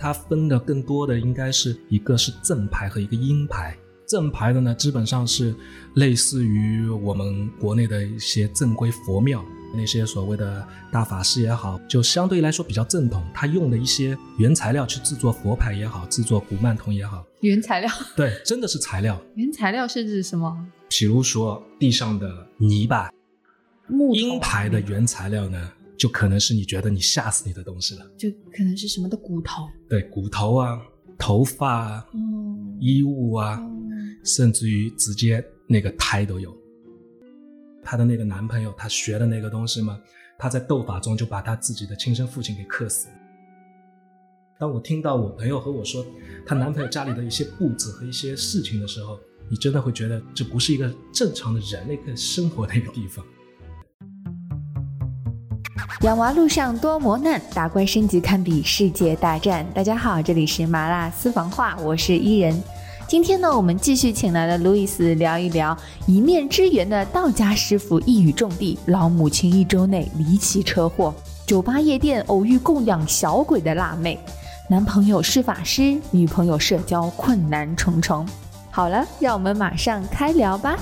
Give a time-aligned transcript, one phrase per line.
[0.00, 3.76] 它分的更多的应该是一个是正牌和一个阴牌。
[4.06, 5.54] 正牌的呢，基本上是
[5.94, 13.22] 类似于我们国内的一些正规佛庙，那些所谓的大法师也好，就相对来说比较正统。
[13.32, 19.20] 他用的一些原材料去制作佛牌也好，制作古曼童也好，原材料，对，真的是材料。
[19.36, 20.58] 原材料是指什么？
[20.88, 23.12] 比如说地上的泥巴，
[23.86, 25.70] 木阴牌的原材料呢，
[26.00, 30.80] 就可能是你觉得你吓死你的东西了，就可能是什么的骨头，对，骨头啊，
[31.18, 33.60] 头发啊，嗯，衣物啊。
[34.22, 36.54] 甚至于直接那个胎都有。
[37.82, 39.98] 她的那个男朋友，他学的那个东西嘛，
[40.38, 43.14] 他在斗法中就把他自己的亲生父亲给克死了。
[44.58, 46.04] 当我听到我朋友和我说
[46.46, 49.18] 她男朋友家里的一些布置和一些事情的时候，
[49.50, 53.24] 你真的会觉得这不是一个正常的人类可以生活的一个地方。
[55.98, 59.66] 养娃路上多磨难，打怪升级堪比世界大战。
[59.74, 62.58] 大家好，这里是麻辣私房话，我是伊人。
[63.06, 71.14] 今天呢，我们继续请来了路易斯聊一聊一面之缘的道家师傅一语中的，老母亲一周内离奇车祸，
[71.44, 74.18] 酒吧夜店偶遇供养小鬼的辣妹，
[74.70, 78.26] 男朋友是法师，女朋友社交困难重重。
[78.70, 80.78] 好了，让我们马上开聊吧。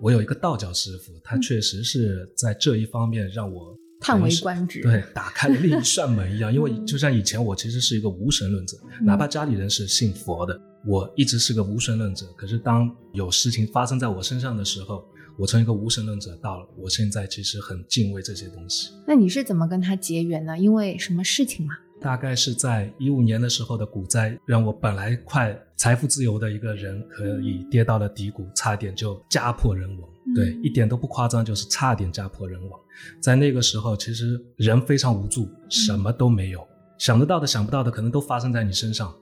[0.00, 3.76] 我有一个道教师傅，他确实是在这一方面让我。
[4.02, 6.50] 叹为观止，对，打开了另一扇门一样。
[6.50, 12.24] 因为就像以前，我其实是一个无神论者，哪怕家里人是信佛的，我一直是个无神论者。
[12.34, 15.04] 可是当有事情发生在我身上的时候，
[15.36, 18.88] 我从一个无神论者到了我现在其实很敬畏这些东西。
[19.06, 20.58] 那你是怎么跟他结缘呢？
[20.58, 21.74] 因为什么事情吗？
[22.00, 30.08] 大概是在一五年的时候的股灾，让我本来快财富自由的一个人，可以跌到了低谷，差点就家破人亡。
[30.34, 32.80] 对，一点都不夸张，就是差点家破人亡。
[33.20, 36.66] 在那个时候，其实人非常无助，什么都没有，
[36.98, 39.14] 想得到的、想不到的，可能都发生在你身上。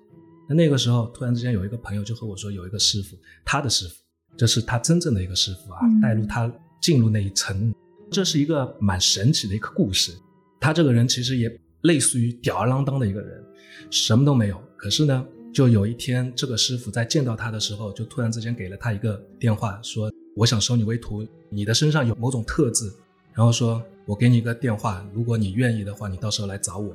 [0.49, 3.95] 那那个时候，突然之间有一个朋友就和我说，有一个师傅，他的师傅，
[4.37, 7.75] 这是他真正的一个师傅啊，带入他进入那一层。
[8.11, 10.13] 这是一个蛮神奇的一个故事。
[10.61, 11.61] 他这个人其实也。
[11.83, 13.45] 类似于吊儿郎当的一个人，
[13.91, 14.61] 什么都没有。
[14.77, 22.91] 可是呢，就有一天，这个师傅在见到他的时候，就突然之间给了他一个电话，说：“我想收你为徒，你的身上有某种特质。”
[23.35, 26.95] 然后说：“我给你一个电话，如果你愿意的话，你到时候来找我。”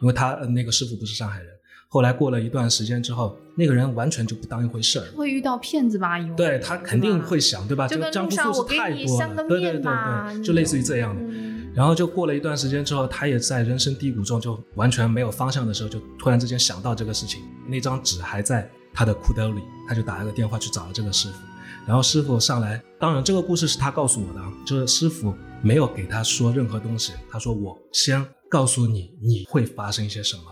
[0.00, 1.48] 因为他那个师傅不是上海人。
[1.88, 5.04] 后来过了一段时间之后，那个人完全就不当一回事儿。
[5.16, 6.16] 会遇到骗子吧？
[6.18, 6.34] 有。
[6.36, 7.88] 对他肯定会想，对吧？
[7.88, 11.22] 就江湖术士太多了，对对对对，就类似于这样的。
[11.72, 17.42] 然后就过了一段时间之后，他也在人生低谷中，就完全没有方向的时候，就突然之间想到这个事情。
[17.66, 21.38] 那张纸还在他的裤兜里，他就打了个电话去找了这个师傅。
[21.86, 25.32] 然后师傅上来，当然这个故事是他告诉我的，就是师傅
[25.62, 27.12] 没有给他说任何东西。
[27.30, 30.42] 他说：“我先告诉你，你会发生一些什么。”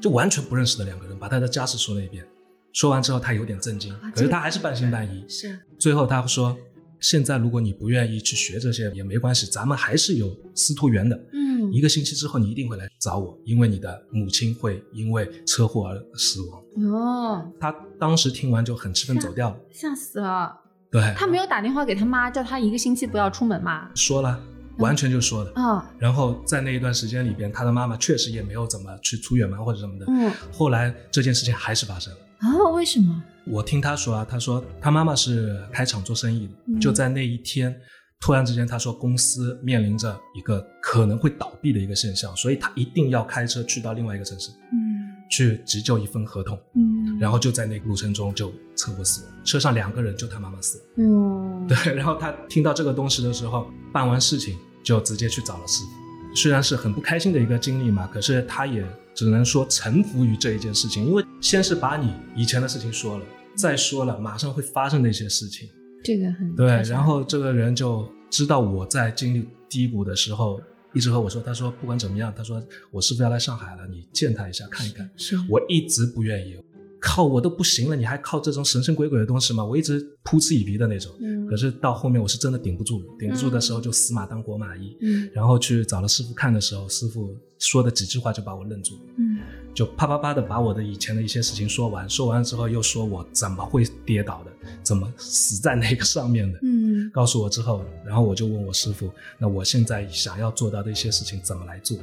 [0.00, 2.26] 就完全不认识的两个人，把他的家事说了一遍。
[2.72, 5.24] 说完之后，他有点震惊，可是他还是半信半疑。
[5.28, 5.58] 是。
[5.78, 6.56] 最后他说。
[7.00, 11.16] 现在如果你不愿意去学这些也没关系，咱们还是有司徒缘的。
[11.32, 16.62] 嗯，一个星期之后你一定会来找我，因为你的母亲会因为车祸而死亡。
[16.92, 20.54] 哦，他当时听完就很气愤走掉了，吓死了。
[20.90, 23.90] 对，他没有打电话给他妈，叫他一个星期不要出门嘛？
[23.94, 24.40] 说了，
[24.78, 25.52] 完全就说了。
[25.54, 30.06] 啊，然后在那一段时间里边，他的妈妈确实也没有怎么去出远门或者什么的。
[30.08, 32.18] 嗯，后来这件事情还是发生了。
[32.38, 32.70] 啊？
[32.74, 33.22] 为什么？
[33.46, 37.74] 我听他说啊，他说他妈妈是开厂做生意的，就在那一天，
[38.20, 55.90] 突然之间他说公司面临着一个可能会倒闭的一个现象，所以他一定要开车去到另外一个城市，嗯，去急救一份合同，嗯，然后就在那个路程中就车祸死了，车上两个人就他妈妈死了，嗯，对，然后他听到这个东西的时候，办完事情就直接去找了师傅。
[56.34, 58.84] 虽然是很不开心的一个经历嘛，可是他也
[59.16, 63.24] 只能说臣服于这一件事情，因为先是把你以前的事情说了，
[63.56, 65.68] 再说了马上会发生的一些事情，
[66.04, 66.66] 这个很对。
[66.82, 70.60] 然后这个人就知道我在经历低谷的时候，
[70.92, 75.08] 一直和我说，他说不管怎么样，他说我是不是要来上海了，你见他一下看一看。
[75.16, 76.56] 是我一直不愿意。
[77.00, 79.64] 靠我都不行了，你还靠这种神神鬼鬼的东西吗？
[79.64, 81.12] 我一直扑哧以鼻的那种。
[81.20, 81.46] 嗯。
[81.46, 84.96] 可是到后面我是真的顶不住了，顶不住的时候就死马当活马医。
[85.00, 85.30] 嗯。
[85.32, 89.00] 然后去找了师傅看的时候，师傅说的几句话就把我愣住了。
[89.18, 89.38] 嗯。
[89.74, 94.50] 就啪啪啪的把我的以前的一些事情说完，说完之后又说我怎么会跌倒的，
[94.82, 96.58] 怎么死在那个上面的。
[96.62, 97.10] 嗯。
[97.12, 101.96] 告诉我之后，然后我就问我师傅，那我现在想要做到的一些事情怎么来做？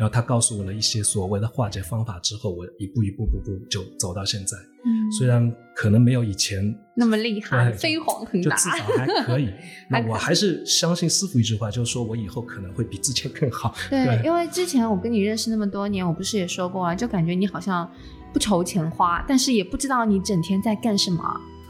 [0.00, 4.56] 然后他告诉我了一些所谓的化解方法之后，我一步一步步步就走到现在。
[4.82, 8.56] 嗯，虽然可能没有以前那么厉害，飞黄腾达。
[8.56, 9.52] 就至少还可以。
[9.90, 13.74] 那我还是相信师傅一句话，就是说我以后可能会比之前更好。
[13.90, 17.86] 对，对因为之前我跟你认识那么多年，我不是也说过啊，就感觉你好像
[18.32, 21.22] 不愁钱花，但是也不知道你整天在干什么，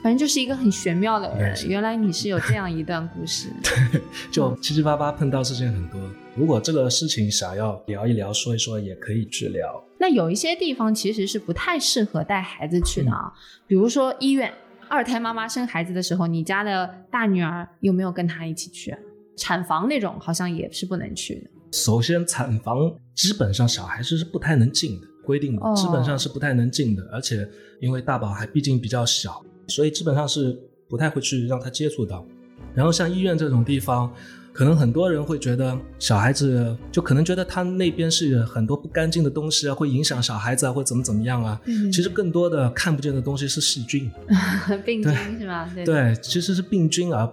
[0.05, 1.53] 反正就是一个很玄妙的人。
[1.57, 3.49] 对原来你是有这样一段故事。
[3.91, 4.01] 对
[4.31, 6.01] 就七七八八碰到事情很多，
[6.41, 9.85] 如果这个事情想要聊一聊、说一说，也可以去聊。
[9.99, 13.33] 那有一些地方其实是不太适合带孩子去的嗯啊，
[13.67, 14.51] 比如说医院。
[14.89, 18.97] 二胎妈妈生孩子的时候，你家的大女儿有没有跟她一起去？
[19.37, 21.51] 产房那种好像也是不能去的。
[21.73, 27.47] 首先，产房基本上小孩子是不太能进的，规定的哦基本上是不太能进的，而且
[27.81, 30.59] 因为大宝还毕竟比较小，所以基本上是
[30.89, 32.27] 不太会去让他接触到。
[32.75, 34.13] 然后像医院这种地方，
[34.53, 41.61] 可能很多人会觉得小孩子就可能觉得他那边是很多不干净的东西啊，会影响小孩子啊，或怎么怎么样啊。
[41.67, 44.11] 嗯其实更多的看不见的东西是细菌，
[44.85, 45.71] 病菌是吧？
[45.75, 47.27] 对，对，其实是病菌，而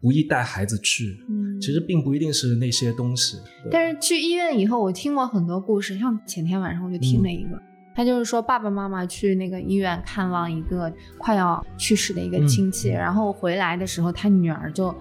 [0.00, 1.24] 不宜带孩子去。
[1.28, 3.38] 嗯，其实并不一定是那些东西。
[3.70, 7.60] 但是去医院以后，我听过很多故事，像前天晚上我就听了一个，
[7.94, 14.94] 他就是说爸爸妈妈去那个医院看望一个快要去世的一个亲戚，嗯然后回来的时候，他女儿就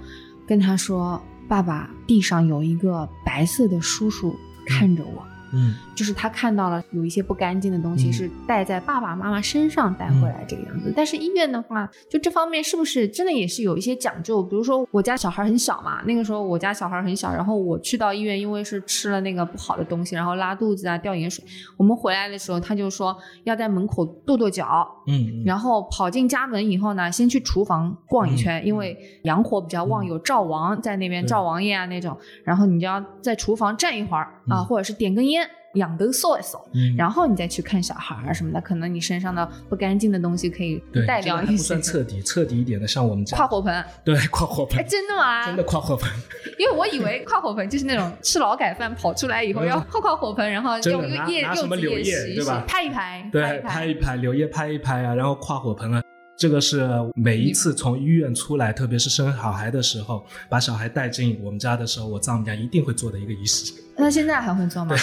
[0.48, 4.36] 跟他说：“爸爸，地上有一个白色的叔叔
[4.66, 5.24] 看着我。
[5.54, 8.14] 嗯，就是他看到了有一些不干净的东西嗯。
[8.14, 14.44] 是带在爸爸妈妈身上带回来这个样子，但是医院的话，就这方面是不是真的也是有一些讲究？
[14.44, 21.44] 比如说我家小孩很小嘛，那个时候我家小孩很小，然后我去到医院，因为是吃了那个不好的东西，然后拉肚子啊、掉盐水，
[21.78, 31.28] 我们回来的时候他就说要在门口跺跺脚，嗯嗯，然后跑进家门以后呢，先去厨房逛一圈，嗯因为阳火比较旺，嗯有灶王在那边，对。
[31.28, 35.48] 灶王爷啊那种，然后你就要在厨房站一会儿啊，嗯或者是点根烟。
[35.74, 41.58] 仰头扫一扫，嗯然后你再去看小孩儿什么的，可能你身上的不干净的东西可以对带这个还不。
[41.58, 45.48] 算彻底，彻底一点的，像我们家跨火盆，对跨火盆哎，，真的吗？
[45.48, 46.08] 真的跨火盆，
[46.60, 56.04] 因为我以为跨火盆就是那种吃劳改饭跑出来以后嗯要跨跨火盆，然后真的拿用叶拿什么柳柚子叶洗一洗叶对吧拍一拍，对，拍拍一拍，柳叶拍一拍啊，然后跨火盆啊。
[56.38, 64.96] 这个是每一次从医院出来，特别是生小孩的时候，把小孩带进我们家的时候，我丈母娘一定会做的一个仪式那现在还会做吗？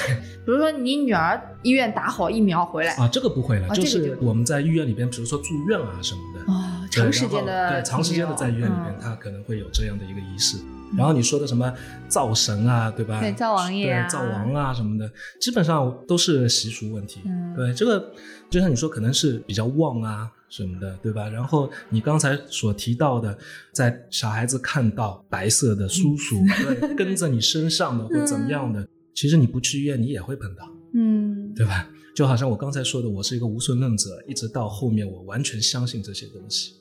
[0.44, 3.08] 比如说你女儿医院打好疫苗回来，啊。
[3.08, 10.58] 这个不会了，就啊就是我们在医院里边，比如说住院啊什么的，哦，长时间的对长时间的在医院里面嗯，他可能会有这样的一个仪式。
[10.96, 11.72] 然后你说的什么
[12.08, 13.20] 灶神啊，对吧？
[13.20, 15.08] 对灶王爷啊对灶王啊什么的，
[15.40, 17.20] 基本上都是习俗问题。
[17.26, 18.12] 嗯对，这个
[18.50, 21.28] 就像你说，可能是比较旺啊什么的，对吧？
[21.28, 23.38] 然后你刚才所提到的，
[23.72, 26.36] 在小孩子看到白色的叔叔
[26.78, 31.88] 对跟着你身上的或怎么样的，其实你不去医院你也会碰到，嗯，对吧？
[32.14, 36.74] 就好像我刚才说的，我是一个无神论者，一直到后面我完全相信这些东西。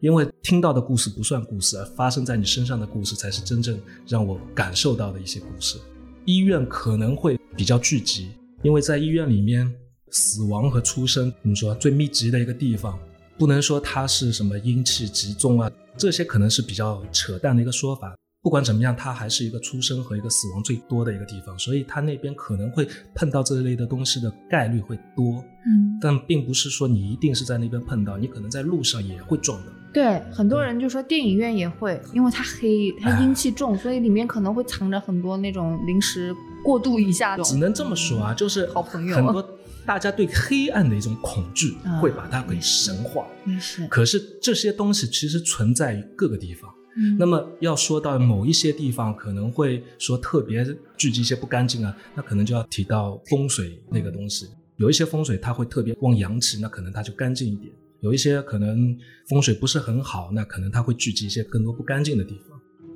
[0.00, 5.78] 因为听到的故事不算故事，而发生在你身上的故事才是真正让我感受到的一些故事。
[6.26, 8.28] 医院可能会比较聚集，
[8.62, 9.74] 因为在医院里面，
[10.10, 12.98] 死亡和出生，怎么说最密集的一个地方，
[13.38, 18.14] 不能说它是什么阴气集中啊，这些可能是比较扯淡的一个说法。
[18.42, 25.42] 不管怎么样，它还是一个出生和一个死亡最多的一个地方，所以它那边可能会碰到这类的东西的概率会多。
[25.66, 29.72] 嗯，但并不是说你一定是在那边碰到，你可能在路上也会撞到。
[29.94, 37.42] 对，很多人就说电影院也会，因为它黑，它阴气重，所以里面可能会藏着很多那种临时过渡一下的。
[37.44, 39.42] 只能这么说啊，就是好朋友很多
[39.86, 43.26] 大家对黑暗的一种恐惧啊，会把它给神化。
[43.44, 43.86] 没事。
[43.88, 46.70] 可是这些东西其实存在于各个地方。
[46.96, 50.64] 嗯那么要说到某一些地方可能会说特别
[50.96, 54.48] 聚集一些不干净啊，那可能就要提到风水那个东西。
[54.76, 58.96] 有一些风水它会特别旺阳气，那可能它就干净一点；有一些可能
[59.28, 62.53] 风水不是很好，那可能它会聚集一些更多不干净的地方。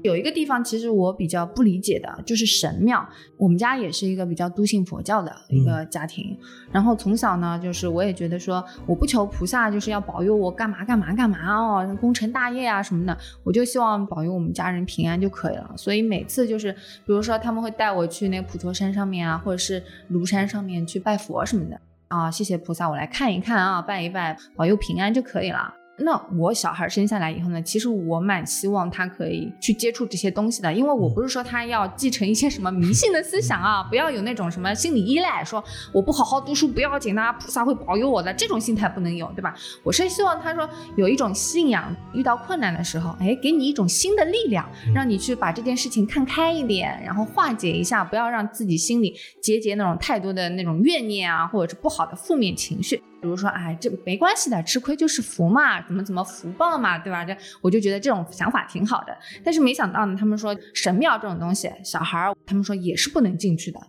[0.09, 3.07] 有一个地方，其实我比较不理解的，就是神庙。
[3.37, 6.37] 我们家也是一个比较笃信佛教的一个家庭，
[6.73, 15.73] 然后从小呢，就是我也觉得说，我不求菩萨就是要保佑我干嘛干嘛干嘛哦，功成大业啊什么的，我就希望保佑我们家人平安就可以了。
[15.77, 25.75] 所以每次就是，比如说他们会带我去那个普陀山上面啊，或者是庐山上面去拜佛什么的啊，谢谢菩萨，我来看一看啊，拜一拜，保佑平安就可以了。
[26.00, 35.62] 那我小孩生下来以后呢，其实我蛮希望他可以去接触这些东西的，因为我不是说他要继承一些什么迷信的思想啊，不要有那种什么心理依赖，说
[35.93, 39.55] 我不好好读书不要紧的，菩萨会保佑我的这种心态不能有，对吧？
[39.83, 53.02] 我是希望他说有一种信仰，遇到困难的时候，哎，给你一种新的力量，让你去把这件事情看开一点，然后化解一下，不要让自己心里结结那种太多的那种怨念啊，或者是不好的负面情绪。
[53.21, 57.25] 比如说，哎，这没关系的，吃亏就是福嘛，怎么怎么福报嘛，对吧？
[57.25, 59.17] 这我就觉得这种想法挺好的。
[59.45, 63.81] 但是没想到呢，他们说神庙这种东西，小孩儿他们说也是不能进去的。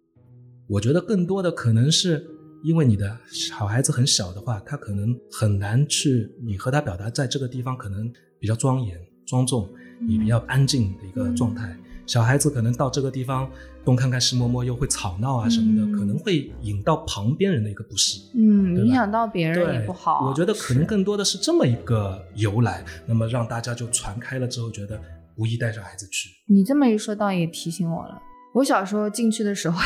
[0.67, 2.25] 我觉得更多的可能是
[2.63, 9.69] 因为你的小孩子很小的话，他可能很难去你和他表达在这个地方可能比较庄严庄重，
[10.07, 11.75] 你比较安静的一个状态。
[12.05, 13.47] 小孩子可能到这个地方
[13.85, 20.27] 东看看西摸摸，又会吵闹啊什么的，可能会引到旁边人的一个不适，嗯，影响到别人也不好。
[20.27, 24.99] 我觉得可能更多的是这么一个由来，那么让大家就传开了之后，觉得
[25.35, 26.29] 不宜带着孩子去。
[26.47, 28.21] 你这么一说，倒也提醒我了。
[28.53, 29.79] 我小时候进去的时候。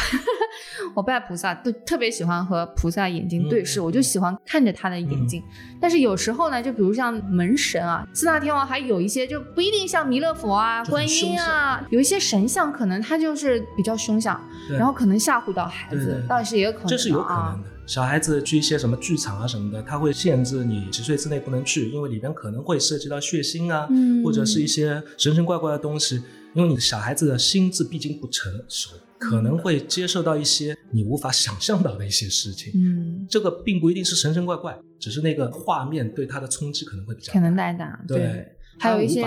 [0.96, 5.42] 我拜菩萨都特别喜欢和菩萨眼睛对视，我就喜欢看着他的眼睛。
[5.80, 14.40] 但是有时候呢，就比如像门神啊，四大天王，还有一些就不一定像弥勒佛啊、观音啊，有一些神像可能他就是比较凶相，
[14.70, 16.88] 然后可能吓唬到孩子，倒是也有可能。
[16.88, 17.70] 这是有可能的。
[17.86, 23.90] 小孩子去一些什么剧场啊什么的，他会限制你几岁之内不能去，因为里边可能会涉及到血腥啊，
[24.24, 26.22] 或者是一些神神怪怪的东西。
[26.54, 28.96] 因为你的小孩子的心智毕竟不成熟。
[29.20, 38.46] 可能会接受到一些你无法想象到的一些事情，嗯，这个并不一定是神神怪怪，只是那个画面对他的冲击可能会比较大可能太大，对，
[38.78, 39.26] 还有一些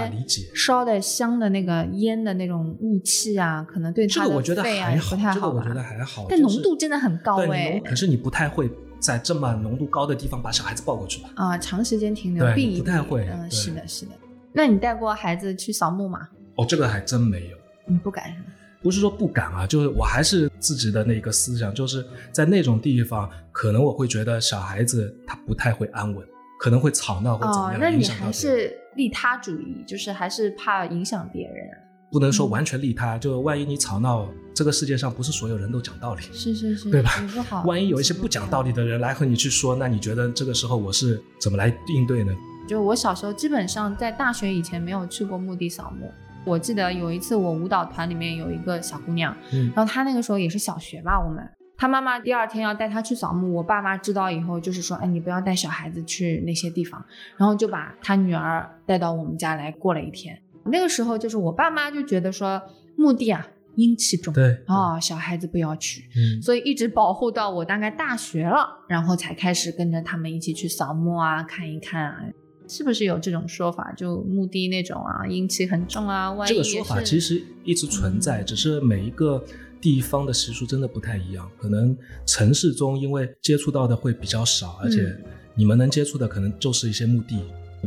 [0.54, 11.30] 烧的香的那个烟的那种雾气啊，可能对他的肺啊不太好，这个我觉得还好，但浓度真的很高哎，可是你不太会在这么浓度高的地方把小孩子抱过去吧？
[11.37, 12.45] 啊，长时间停留
[12.76, 14.12] 不太会，嗯，是的，是的。
[14.52, 16.28] 那你带过孩子去扫墓吗？
[16.56, 18.46] 哦，这个还真没有，你不敢是吗？
[18.82, 26.25] 不是说不敢啊，就是我还是自己的那个思想，就是在那种地方，可能我会觉得小孩子他不太会安稳，
[26.60, 31.68] 可能会吵闹或怎么样，那你还是利他主义，就是还是怕影响别人。
[32.12, 37.10] 不能说完全利他，就万一你吵闹，这个世界上不是所有人都讲道理，是是是，对吧？
[37.34, 37.64] 不好。
[37.64, 42.32] 万一有一些不讲道理的人来和你去说，那你觉得这个时候我是怎么来应对呢？
[42.68, 46.12] 就我小时候基本上在大学以前没有去过墓地扫墓。
[46.46, 51.44] 我记得有一次，我舞蹈团里面有一个小姑娘，嗯，然后她那个时候也是小学吧，我们，
[51.76, 57.04] 她妈妈第二天要带她去扫墓，我爸妈知道以后就是说，哎，你不要带小孩子去那些地方，
[57.36, 60.40] 然后就把她女儿带到我们家来过了一天。
[60.66, 62.62] 那个时候就是我爸妈就觉得说
[62.96, 72.20] 墓地啊阴气重，对啊，小孩子不要去，嗯，所以一直保护到我大概大学了，然后才开始跟着他们一起去扫墓啊，看一看啊。
[72.68, 73.92] 是不是有这种说法？
[73.92, 76.32] 就墓地那种啊，阴气很重啊。
[76.32, 79.44] 万一这个说法其实一直存在，只是每一个
[79.80, 81.49] 地方的习俗真的不太一样。
[81.58, 81.96] 可能
[82.26, 85.16] 城市中因为接触到的会比较少，而且
[85.54, 87.40] 你们能接触的可能就是一些墓地。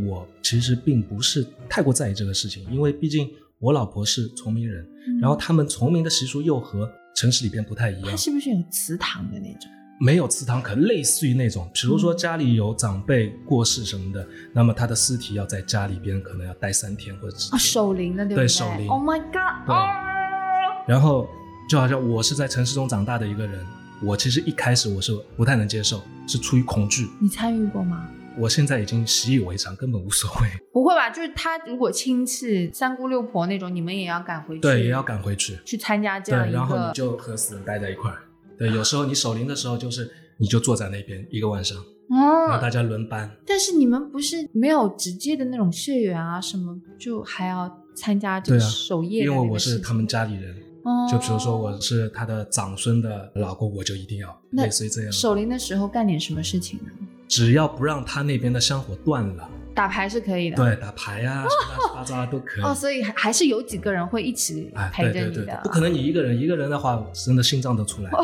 [0.07, 4.87] 我其实并不是太过在意这个事情，因为毕竟我老婆是崇明人，
[5.19, 8.17] 然后他们崇明的习俗又和城市里边不太一样。
[8.17, 9.69] 是不是有祠堂的那种？
[10.01, 17.59] 没有祠堂，可类似于那种，比如说家里有长辈过世什么的，那么他的尸体要在家里边，可能要待三天或者几天。
[17.59, 18.45] 守灵的对不对？
[18.45, 18.87] 对，守灵。
[18.87, 19.67] Oh my god！
[19.67, 19.75] 对。
[20.87, 21.27] 然后
[21.69, 23.65] 就好像我是在城市中长大的一个人，
[24.01, 27.09] 我其实一开始我是不太能接受，是出于恐惧。
[27.19, 28.07] 你参与过吗？
[28.37, 30.47] 我现在已经习以为常，根本无所谓。
[30.71, 31.09] 不会吧？
[31.09, 34.61] 就是他如果亲戚三姑六婆那种，你们也要赶回去？
[34.61, 36.57] 对，也要赶回去去参加这样一个。
[36.57, 38.17] 然后你就和死人待在一块儿。
[38.59, 43.31] 对，有时候你守灵的时候，就是你就坐在那边一个晚上，哦，然后大家轮班。
[43.47, 49.23] 但是你们不是没有直接的那种血缘啊，什么就还要参加这个守夜？
[49.23, 50.53] 因为我是他们家里人，
[51.09, 55.11] 就比如说我是他的长孙的老公，我就一定要类似于这样。
[55.11, 56.91] 守灵的时候干点什么事情呢？
[57.29, 59.49] 只要不让他那边的香火断了。
[59.79, 62.63] 打牌是可以的，对，打牌啊，乱七八糟都可以。
[62.65, 68.09] 哦，所以还还是有几个人会一起陪着你的，不可能你一个人，一个人的话，真的心脏都出来。
[68.11, 68.21] 哦，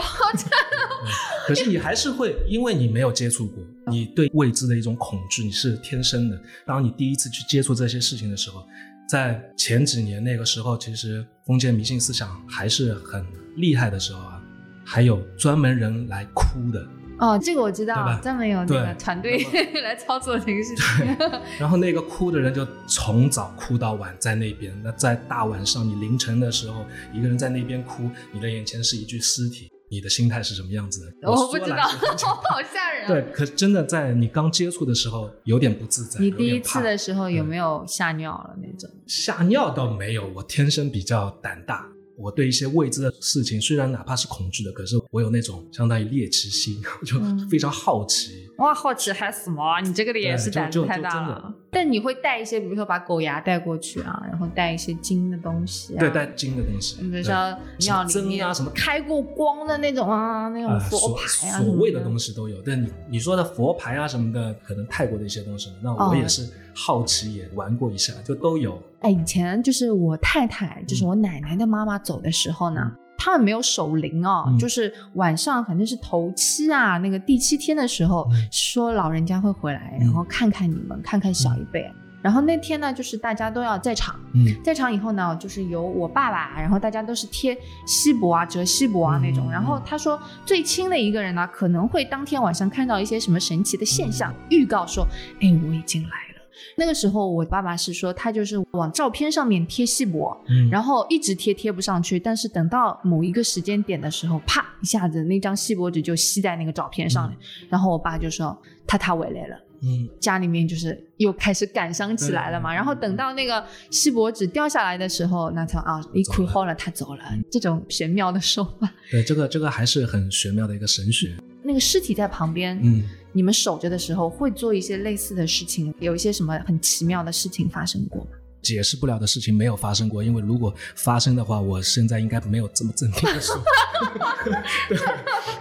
[1.48, 6.38] 可是你还是会，因为你没有接触过，你对未知的一种恐惧，你是天生的。
[6.66, 8.62] 当你第一次去接触这些事情的时候，
[9.08, 14.42] 在前几年那个时候，其实封建迷信思想还是很厉害的时候啊，
[14.84, 16.86] 还有专门人来哭的。
[17.18, 19.38] 哦，这个我知道，专门有那个团队
[19.84, 21.18] 来操作这个事情。
[21.60, 24.74] 然后那个哭的人就从早哭到晚在那边。
[24.84, 31.32] 那在大晚上，你凌晨的时候，一个人在那边哭，你的眼前是一具尸体，你的心态是什么样子的？
[31.32, 33.06] 我不知道， 好吓人。
[33.06, 36.20] 啊对，可真的在你刚接触的时候有点不自在。
[36.20, 38.90] 你第一次的时候有没有吓尿了那种？
[39.08, 41.88] 吓尿倒没有，我天生比较胆大。
[42.18, 47.20] 我对一些未知的事情，虽然哪怕是恐惧的，可是我有那种相当于猎奇心， 我就
[47.50, 48.50] 非常好奇。
[48.58, 49.82] 哇，好奇还什么？
[49.82, 51.55] 你这个脸是胆子太大了。
[51.76, 55.94] 但你会带一些，比如说把狗牙带过去啊，然后带一些金的东西。
[55.98, 57.02] 对，带金的东西。
[57.02, 57.34] 比如说
[57.80, 62.56] 庙里面啊，什么开过光的那种啊，那种佛牌啊，所谓的东西都有。
[62.66, 68.82] 但你你说的佛牌啊什么的，可能泰国的一些东西，那我也是好奇也玩过一下，就都有。
[69.02, 72.90] 哎，以前就是我太太，就是我奶奶的妈妈走的时候呢。
[73.26, 81.92] 他们没有守灵哦，就是晚上反正是头七啊，那个第七天的时候，说老人家会回来，然后看看你们，看看小一辈。
[82.22, 84.46] 然后那天呢，就是大家都要在场，嗯。
[84.64, 89.50] 在场以后呢，就是有我爸爸，然后大家都是贴锡箔啊、折锡箔啊那种。
[89.52, 95.04] 然后他说，最亲的一个人呢，可能会当天晚上看到一些什么神奇的现象，预告说，
[95.42, 96.35] 哎，我已经来。
[96.76, 100.38] 那个时候，我爸爸是说他就是往照片上面贴锡箔，
[100.72, 107.38] 然后一直贴贴不上去，但是等到某一个时间点的时候，啪一下子那张锡箔纸就吸在那个照片上面，
[107.70, 112.74] 然后我爸就说他他回来了，嗯，家里面就是又开始感伤起来了嘛。
[112.74, 118.92] 然后等到那个锡箔纸掉下来的时候，那他啊一哭好了，他走了，这种玄妙的手法。
[119.12, 121.36] 对，这个这个还是很玄妙的一个神学。
[121.64, 123.04] 那个尸体在旁边，嗯。
[123.36, 128.30] 你们守着的时候会做一些类似的事情，有一些什么很奇妙的事情发生过吗？
[128.66, 133.56] 解释不了的事情没有发生过，因为如果发生的话，我现在应该没有这么镇定的说。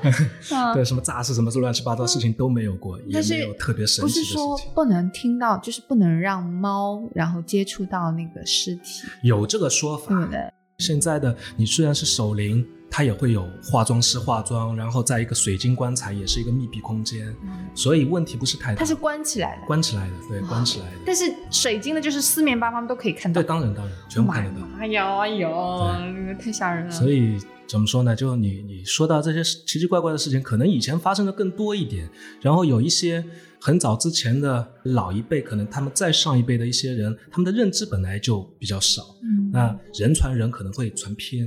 [0.74, 4.34] 对，什么诈尸什么乱七八糟事情都没有过，也没有特别神奇的事情。
[4.34, 9.06] 不是说不能听到，就是不能让猫然后接触到那个尸体。
[9.22, 10.40] 有这个说法，对不对？
[10.78, 12.66] 现在的你虽然是守灵。
[12.96, 17.34] 它也会有化妆师化妆，然后在一个水晶棺材，也是一个密闭空间，
[17.74, 18.78] 所以问题不是太大。
[18.78, 20.92] 它是关起来的，关起来的，对，关起来的。
[21.04, 23.42] 但是水晶的，就是四面八方都可以看到。
[23.42, 24.64] 对，当然当然，全部看得到。
[24.78, 26.90] 哎呦哎呦，太吓人了。
[26.92, 27.36] 所以
[27.66, 28.14] 怎么说呢？
[28.14, 32.08] 就你你说到这些奇奇怪怪的事情，可能以前发生的更多一点，
[32.40, 33.24] 然后有一些
[33.60, 39.02] 很早之前的老一辈，可能他们再上一辈的一些人，他们的认知本来就比较少。
[39.24, 41.44] 嗯，那人传人可能会传偏。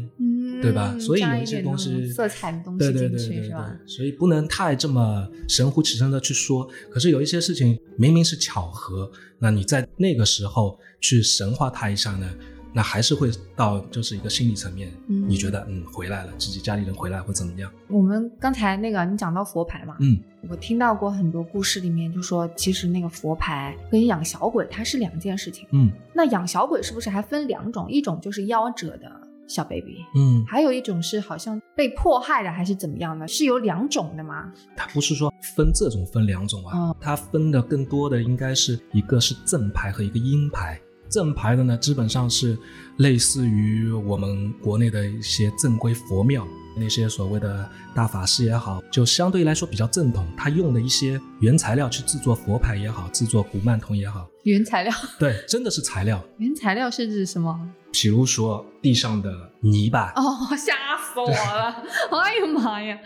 [0.62, 0.96] 对吧？
[1.00, 3.76] 所以有一些东西，色彩的东西进去是吧？
[3.86, 6.68] 所以不能太这么神乎其神的去说。
[6.90, 9.10] 可是有一些事情明明是巧合，
[9.40, 12.30] 那你在那个时候去神化它一下呢？
[12.74, 17.72] 那还是会到就是一个心理层面，你觉得嗯回来了，自己家里人回来或怎么样？
[17.88, 25.66] 我们刚才那个你讲到佛牌嘛，嗯，我听到过很多故事，里面就说其实那个佛牌跟养小鬼它是两件事情。
[25.72, 27.90] 嗯，那养小鬼是不是还分两种？
[27.90, 29.12] 一种就是夭折的。
[29.48, 33.28] 小 baby，嗯，还有一种是好像被迫害的，还是怎么样的？
[33.28, 34.52] 是有两种的吗？
[34.76, 40.80] 它不是说分这种分两种啊，它分的更多的应该是一个是正牌和一个阴牌。
[41.10, 42.58] 正牌的呢，基本上是
[42.98, 46.46] 类似于我们国内的一些正规佛庙
[46.80, 56.24] 那些所谓的大法师也好，就相对来说比较正统，他用的一些原材料去制作佛牌也好，制作古曼童也好，原材料 对，真的是材料。
[56.38, 57.60] 原材料是指什么？
[57.92, 60.22] 比如说地上的泥巴哦，
[60.56, 61.84] 吓死我了！
[62.12, 63.00] 哎呀妈呀！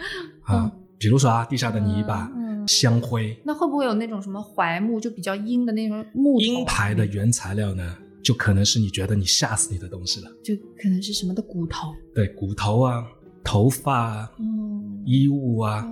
[0.43, 6.39] 啊，比如说啊，地下的泥巴、嗯香灰，那会不会有那种什么槐木，就比较阴的那种木？
[6.39, 11.87] 阴牌的原材料呢，就可能是你觉得你吓死你的东西了，就可能是什么的骨头？
[12.13, 13.03] 对，骨头啊，
[13.43, 14.31] 头发啊，
[15.05, 15.85] 衣物啊，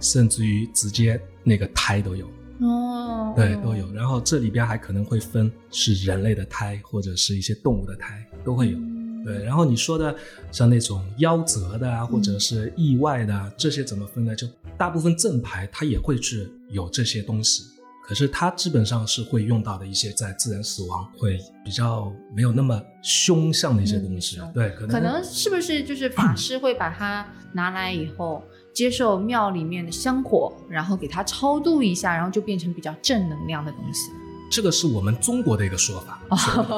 [0.00, 2.26] 甚至于直接那个胎都有。
[2.60, 3.92] 哦，对，都有。
[3.92, 8.78] 然后这里边还可能会分是人类的胎，或者是一些动物的胎，都会有。
[9.24, 10.14] 对，然后你说的
[10.50, 14.34] 像那种夭折的啊，或者是意外的，这些怎么分呢？
[14.34, 17.64] 就大部分正牌它也会去有这些东西，
[18.12, 24.38] 可是它基本上是会用到的一些在自然死亡会比较没有那么凶相的一些东西。
[24.52, 28.42] 对，可能可能是不是就是法 师会把它拿来以后。
[28.74, 34.10] 接受庙里面的香火，然后给它超度一下，然后就变成比较正能量的东西。
[34.50, 36.18] 这个是我们中国的一个说法，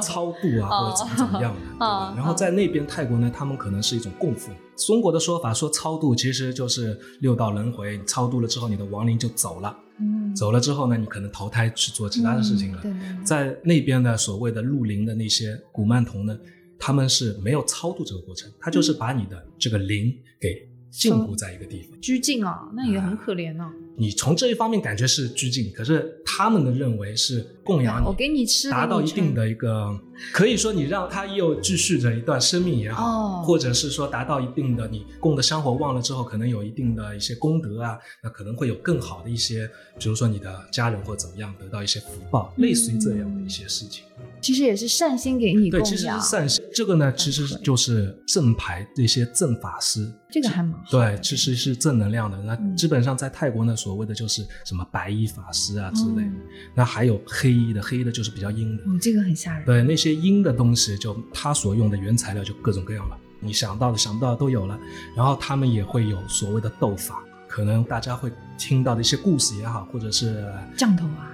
[0.01, 2.12] 超度啊， 或者怎么怎么样的，对吧？
[2.16, 4.53] 然后在那边泰国呢，他们可能是一种供奉。
[4.77, 9.77] 中国的说法说超度其实就是六道轮回，超度了之后，你的亡灵就走了。
[9.99, 12.83] 嗯，走了之后呢，你可能投胎去做其他的事情了。
[13.25, 16.39] 在那边的所谓的入灵的那些古曼童呢，
[16.79, 20.69] 他们是没有超度这个过程，他就是把你的这个灵给。
[20.95, 23.69] 禁锢在一个地方，拘禁啊，那也很可怜呢。
[23.97, 29.99] 你从这一方面感觉是拘禁，可是他们的认为是供养你，我给你吃，达到一定的一个，
[30.33, 44.05] 可以说你让他又继续着一段生命也好，或者是说达到一定的你供的香火旺了之后，可能有一定的一些功德啊，那可能会有更好的一些，比如说你的家人或怎么样得到一些福报，类似于这样的一些事情。
[44.41, 46.63] 其实也是善心给你对，其实是善心。
[46.73, 52.37] 这个呢，其实就是正牌这些正法师，这个还蛮对，其实是正能量的。
[52.43, 56.23] 那嗯基本上在泰国呢，所谓的就是什么白衣法师啊之类的。
[56.23, 56.40] 嗯
[56.75, 58.83] 那还有黑衣的，黑衣的就是比较阴的。
[58.85, 59.64] 哦，这个很吓人。
[59.64, 64.79] 对，那些阴的东西，就他所用的原材料就各种各样了，你想到的、想不到的都有了。
[65.16, 70.44] 然后他们也会有所谓的斗法，可能大家会听到的一些故事也好，或者是
[70.77, 71.31] 降头啊，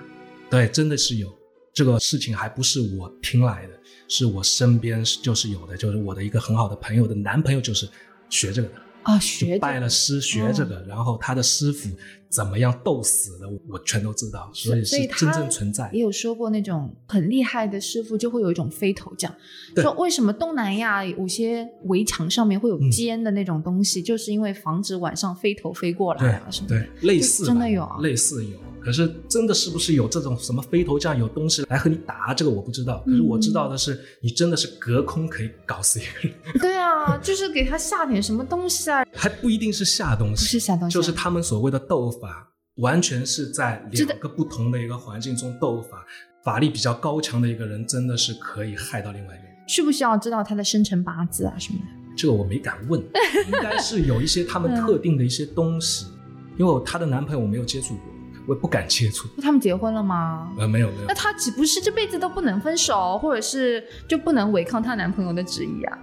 [0.50, 1.32] 对，真的是有
[1.72, 3.72] 这个事情，还不是我听来的，
[4.08, 7.88] 是我身边就是有的，就是我的一个很好的朋友的男朋友就是
[8.28, 11.88] 学这个的，啊，就学拜了师学着的，然后他的师傅
[12.28, 15.90] 怎么样斗死的，我全都知道，所以是真正存在。
[15.92, 19.34] 也有说过，那种很厉害的师傅就会有一种飞头匠，
[19.74, 26.78] 对说为什么东南亚有些围墙上面会有嗯尖的那种东西，就是因为防止晚上飞头飞过来对啊什么的。
[26.78, 28.58] 对，类似真的有啊类似有。
[28.80, 33.02] 可是真的是不是有这种什么飞头匠有东西来和你打，这个我不知道。
[33.06, 46.04] 可是我知道的是，你真的是隔空可以搞死一个人，对啊，就是给他下点什么东西啊，还不一定是下东西不西，是下东西啊，就是他们所谓的斗法，完全是在两个不同的一个环境中斗法。
[46.42, 49.54] 法力比较高强的一个人，真的是可以害到另外一个人。
[49.68, 51.84] 需不需要知道他的生辰八字啊什么的？
[52.16, 56.06] 这个我没敢问，应该是有一些他们嗯特定的一些东西，
[56.56, 58.04] 因为我她的男朋友我没有接触过，
[58.46, 59.29] 我也不敢接触。
[59.40, 60.53] 他们结婚了吗？
[60.59, 65.98] 呃，没有没有那，她岂不是这辈子都不能分手，或者是就不能违抗她男朋友的旨意啊？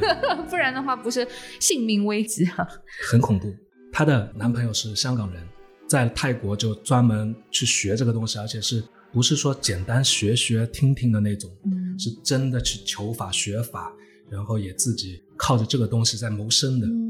[0.48, 1.26] 不然的话，不是
[1.58, 2.66] 性命危急啊？
[3.10, 3.54] 很恐怖。
[3.92, 5.42] 她的男朋友是香港人，
[5.86, 13.92] 在泰国就专门去学这个东西，而且是不是说简单学学听听的那种，嗯是真的去求法学法，
[14.30, 16.86] 然后也自己靠着这个东西在谋生的。
[16.86, 17.09] 嗯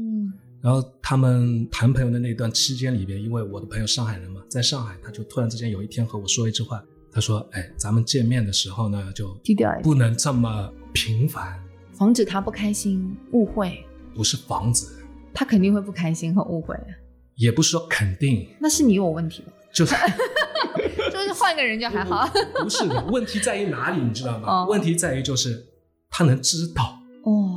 [0.61, 11.59] 然后他们谈朋友的那段期间里边，因为我的朋友上海人嘛，在上海，他就突然之间有一天和我说一句话，他说：“哎，咱们见面的时候呢，就低调一点不能这么频繁，
[11.93, 14.85] 防止他不开心、误会，不是防止，
[15.33, 16.75] 他肯定会不开心和误会。
[17.35, 19.53] 也不是说肯定，那是你有问题吧？
[19.73, 19.95] 就 是
[21.11, 22.29] 就是换个人就还好。
[22.61, 23.03] 不是的。
[23.05, 24.47] 问题在于哪里，你知道吗？
[24.47, 25.65] 哦问题在于就是
[26.11, 27.50] 他能知道，哦，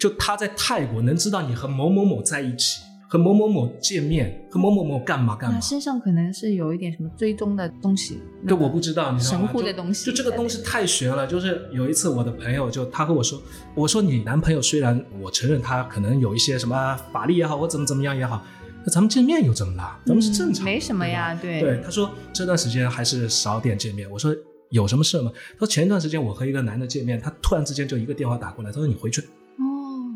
[0.00, 5.60] 就他在泰国能知道你和某某某在一起，和某某某见面，和某某某干嘛干嘛那。
[5.60, 8.18] 身上可能是有一点什么追踪的东西。
[8.48, 9.46] 对，我不知道，你知道吗？
[9.46, 11.26] 神乎的东西就这个东西太玄了。
[11.26, 13.42] 就是有一次，我的朋友就他和我说，
[13.74, 18.42] 我说你男朋友虽然我承认他可能有一些什么法力也好，或怎么怎么样也好，
[18.86, 20.00] 那咱们见面又怎么了？
[20.06, 24.10] 咱们是正常、嗯没什么呀对对对，他说这段时间还是少点见面。
[24.10, 24.34] 我说
[24.70, 25.30] 有什么事吗？
[25.34, 29.22] 他说前段时间我和一个男的见面，他突然之间就一个电话打过来，他说你回去。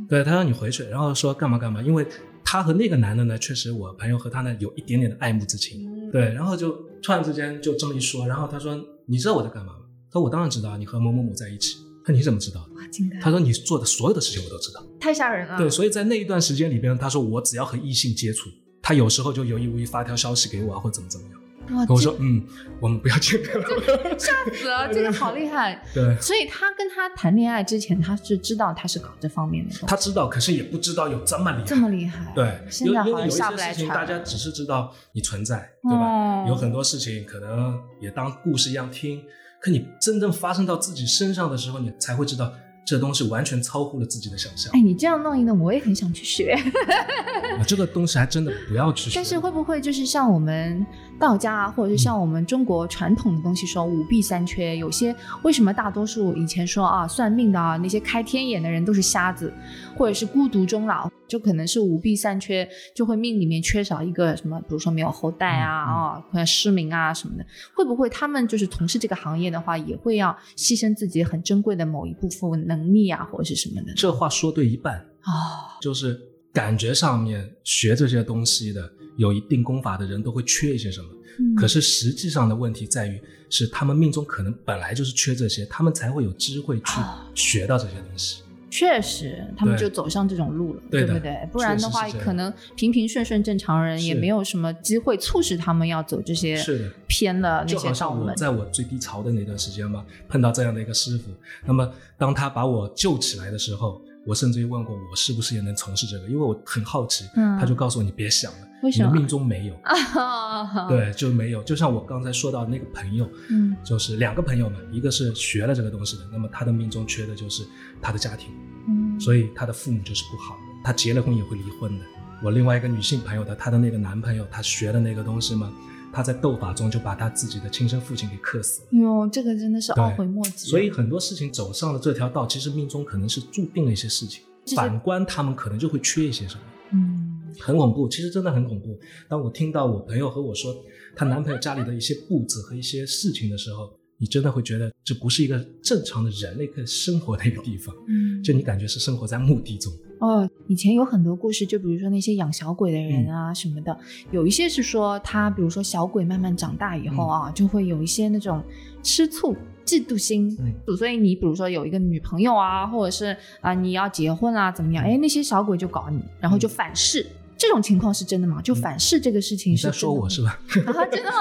[0.04, 2.06] 哦，对他让你回去，然后说干嘛干嘛，因为
[2.44, 5.88] 他和那个男的呢，确实我朋友和他呢有一点点的爱慕之情。
[5.88, 6.70] 嗯对，然后就
[7.02, 13.22] 突然之间就这么一说，然后他说：“你知道我在干嘛吗？”他说：“我当然知道，你和某某某在一起。”他说：“你怎么知道的哇，惊呆？”了！
[13.22, 14.80] 他说：“你做的所有的事情我都知道。
[15.00, 15.58] 太吓人了。
[15.58, 18.48] 对，所以在那一段时间里边，他说我只要和异性接触，
[18.80, 21.40] 他有时候就有意无意发条消息给我啊，或者怎么怎么样。
[21.88, 22.42] 我说：“嗯，
[22.80, 24.18] 我们不要见面了。
[24.18, 25.82] 吓死了，这个好厉害。
[25.94, 31.64] ”对，所以他跟他谈恋爱之前，他是知道他是搞这方面的，他知道，可是也不知道有这么厉害。
[31.64, 32.32] 这么厉害。
[32.34, 34.04] 对，现在好像下不来些事情，大。
[34.04, 36.04] 家只是知道你存在，对吧？
[36.04, 39.22] 哦有很多事情可能也当故事一样听，
[39.60, 42.52] 可你真正发生到自己身上的时候，你才会知道
[42.86, 44.70] 这东西完全超乎了自己的想象。
[44.74, 46.52] 哎，你这样弄一弄，我也很想去学。
[46.52, 49.14] 啊这个东西还真的不要去学。
[49.16, 50.84] 但是会不会就是像我们
[51.18, 54.76] 道家啊，或者是像我们中国传统的东西说五弊三缺？
[54.76, 59.52] 有些为什么大多数以前说啊算命的啊那些开天眼的人都是瞎子，
[59.96, 67.46] 或者是孤独终老，就可能是五弊三缺，就会命里面缺少一个什么，比如说没有后代啊啊，可能失明啊什么的。
[67.74, 73.94] 会不会他们就是从事这个行业的话，也会要牺牲自己很珍贵的某一部分能力啊，或者是什么的？
[73.94, 76.20] 这话说对一半，啊，就是
[76.52, 88.42] 感觉上面学这些东西的有一定功法的人都会缺一些什么，嗯可是实际上的问题在于是他们命中可能本来就是缺这些，他们才会有机会去啊学到这些东西。
[88.70, 91.48] 确实，他们就走上这种路了，对的不对？
[91.52, 96.60] 不然的话可能平平顺顺正常人也没有什么机会促使他们要走这些
[97.06, 98.36] 偏的就好些道门。
[98.36, 101.30] 像我在我最低潮的那段时间嘛，碰到这样的一个师傅，
[101.64, 107.24] 那么当他把我救起来的时候，我甚至于问过我是不是也能从事这个，因为我很好奇。
[107.36, 111.62] 嗯他就告诉我你别想了，为什么你的命中没有，啊，，对，就没有。
[111.62, 117.64] 就像我刚才说到的那个朋友，嗯就是两个朋友嘛，一个是学了这个东西的，那么他的命中缺的就是
[118.02, 118.50] 他的家庭，
[118.88, 122.04] 嗯，所以他的父母就是不好的，他结了婚也会离婚的。
[122.42, 125.72] 我另外一个女性朋友的，她的那个男朋友，他学的那个东西嘛，
[126.14, 128.86] 他在斗法中就把他自己的亲生父亲给克死了。
[128.92, 130.70] 哟，这个真的是懊悔莫及。
[130.70, 134.44] 所以很多事情走上了这条道，其实命中可能是注定了一些事情，
[134.76, 136.60] 反观他们可能就会缺一些什么。
[136.92, 138.96] 嗯，很恐怖，其实真的很恐怖。
[139.28, 140.72] 当我听到我朋友和我说
[141.16, 149.92] 她男朋友家里的一些布置和一些事情的时候，你真的会觉得这不是一个正常的人类可以生活的一个地方，嗯就你感觉是生活在墓地中。
[150.18, 153.96] 哦，以前有很多故事，就比如说那些养小鬼的人啊什么的，
[154.30, 158.62] 有一些是说他，比如说小鬼慢慢长大以后啊，就会有一些那种
[159.02, 160.56] 吃醋、嫉妒心。
[160.60, 165.04] 嗯所以你比如说有一个女朋友啊，或者是啊、你要结婚啊怎么样？
[165.04, 167.26] 哎，那些小鬼就搞你，然后就反噬。
[167.56, 168.60] 这种情况是真的吗？
[168.62, 170.42] 就反噬这个事情是说我是？
[170.42, 170.58] 吧？
[170.86, 171.36] 啊，真的吗？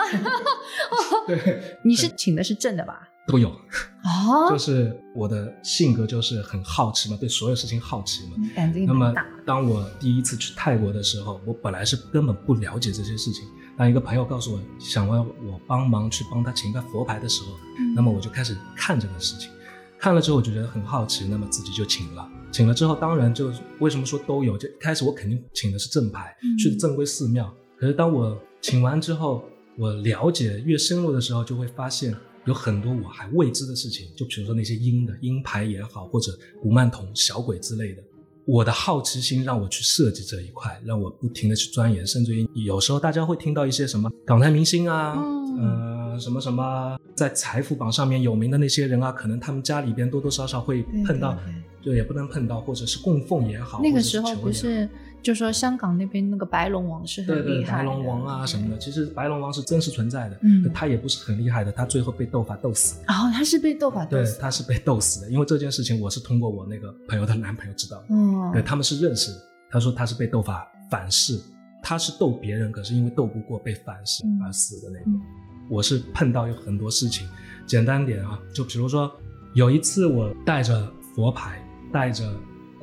[1.28, 3.10] 对，你是请的是正的吧？
[3.28, 3.50] 都有。
[3.50, 8.32] 哦就，是我的性格就是很好奇嘛，对所有事情好奇嘛。
[8.56, 9.14] 胆子那么。
[9.46, 13.46] 当我第一次去泰国的时候，我本来是根本不了解这些事情。
[13.78, 19.50] 当一个朋友告诉我想要我帮忙去帮他请一个佛牌的时候，嗯那么我就开始看这个事情。
[20.00, 22.26] 看了之后我就觉得很好奇，那么自己就请了。
[22.52, 24.58] 请了之后，当然就为什么说都有？
[24.58, 27.54] 就一开始我肯定请的是正牌，嗯去的正规寺庙。
[27.78, 29.44] 可是当我请完之后，
[29.78, 34.08] 我了解越深入的时候，就会发现有很多我还未知的事情。
[34.16, 38.04] 就比如说那些鹰的鹰牌也好，或者古曼童、小鬼之类的。
[38.46, 51.54] 我的好奇心让我去设计这一块，让我不停的去钻研，甚至于有时候大家会听到一些什么港台明星啊，嗯呃，什么什么在财富榜上面有名的那些人啊，可能他们家里边多多少少会碰到，对对
[51.86, 54.90] 就也不能碰到，或者是供奉也好，或者不是
[55.24, 63.02] 就说香港那边那个白龙王是对对很厉害的，白龙王啊什么的，其实白龙王是真实存在的，嗯他也不是很厉害的，他最后被斗法斗死。
[63.08, 68.06] 然后他是被斗法斗对，死，他是被斗死的，因为这件事情我是通过我那个朋友的男朋友知道的。
[68.10, 69.38] 嗯，对，他们是认识的。
[69.72, 71.40] 他说他是被斗法反噬，
[71.82, 75.06] 他是斗别人，可是因为斗不过被反噬嗯而死的那个。
[75.08, 75.22] 嗯
[75.70, 77.26] 我是碰到有很多事情，
[77.66, 79.10] 简单点啊，就比如说
[79.54, 81.58] 有一次我带着佛牌，
[81.92, 82.30] 带着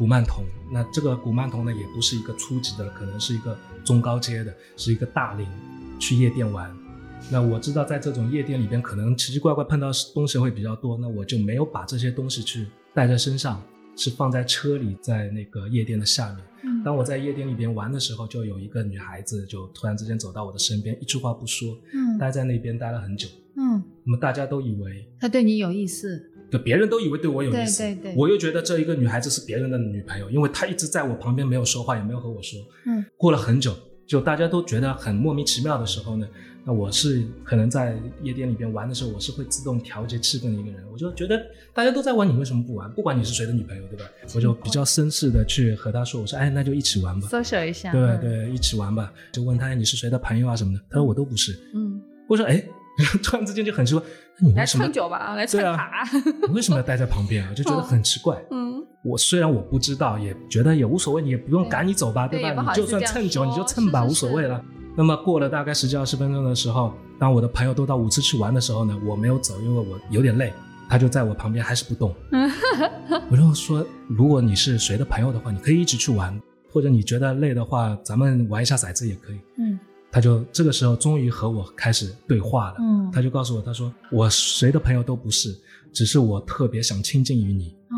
[0.00, 5.46] 古曼童，那这个古曼童呢也不是一个初级的，可能是一个中高阶的，是一个大龄，
[5.98, 6.74] 去夜店玩。
[7.30, 13.62] 那我知道在这种夜店里边，可能奇奇怪怪碰到东西会比较多，那我就没有把这些东西去带在身上，
[13.94, 16.38] 是放在车里，在那个夜店的下面。
[16.64, 23.28] 嗯当我在夜店里边玩的时候，就有一个女孩子就突然之间走到我的身边，一句话不说，嗯待在那边待了很久。
[23.56, 32.58] 嗯，那么大家都以为，她对你有意思，就别人都以为对我有意思，对对对我又觉得这一个女孩子是别人的女朋友，因为她一直在我旁边没有说话，也没有和我说。
[32.86, 33.74] 嗯，过了很久，
[34.06, 36.26] 就大家都觉得很莫名其妙的时候呢，
[36.64, 40.82] 那我是可能在夜店里边玩的时候，我是会自动调节气氛的一个人。
[40.92, 41.40] 我就觉得
[41.72, 42.90] 大家都在玩，你为什么不玩？
[42.92, 44.04] 不管你是谁的女朋友，对吧？
[44.34, 47.28] 我就比较绅士的去和她说，我说，哎，那就一起玩吧。
[47.28, 49.12] social 一下，对嗯，对，一起玩吧。
[49.32, 51.52] 就问他哎你是谁的朋友啊什么的，他说我都不是。
[51.74, 52.62] 嗯，我说哎，
[53.22, 54.02] 突然之间就很奇怪，
[54.40, 55.78] 那你来为什么蹭酒吧，来对啊
[56.48, 57.52] 你为什么要待在旁边啊？
[57.54, 58.40] 就觉得很奇怪。
[58.50, 62.64] 嗯，我虽然我不知道，也觉得也无所谓，你也不用赶你走吧，对吧？
[62.68, 64.62] 你就算蹭酒，你就蹭吧，无所谓了。
[64.96, 70.52] 那么过了大概十几二十分钟的时候，当我的朋友都到舞池去玩的时候呢，我没有走，因为我有点累。
[70.88, 72.12] 他就在我旁边还是不动。
[73.30, 76.36] 我就说，如果你是谁的朋友的话，你可以一直去玩，
[76.72, 79.36] 或者你觉得累的话，咱们玩一下骰子也可以。
[79.58, 79.78] 嗯
[80.12, 82.77] 他就这个时候终于和我开始对话了。
[82.81, 85.53] 嗯他就告诉我，他说我谁的朋友都不是，
[85.92, 87.75] 只是我特别想亲近于你。
[87.90, 87.96] 哦，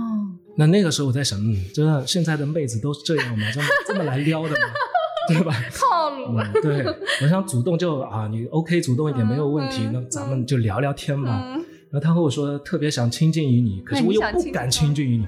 [0.57, 3.47] 那那个时候我在想，嗯，真的现在的妹子都是这样吗？
[3.53, 4.57] 这么 这么来撩的吗？
[5.29, 5.55] 对吧？
[5.73, 6.85] 套路嗯，对，
[7.23, 11.43] 我想主动就啊，你 OK 主动一点没有问题，嗯那咱们就聊聊天吧。
[11.47, 15.27] 嗯然后他和我说特别想亲近于你，可是我又不敢亲近于你，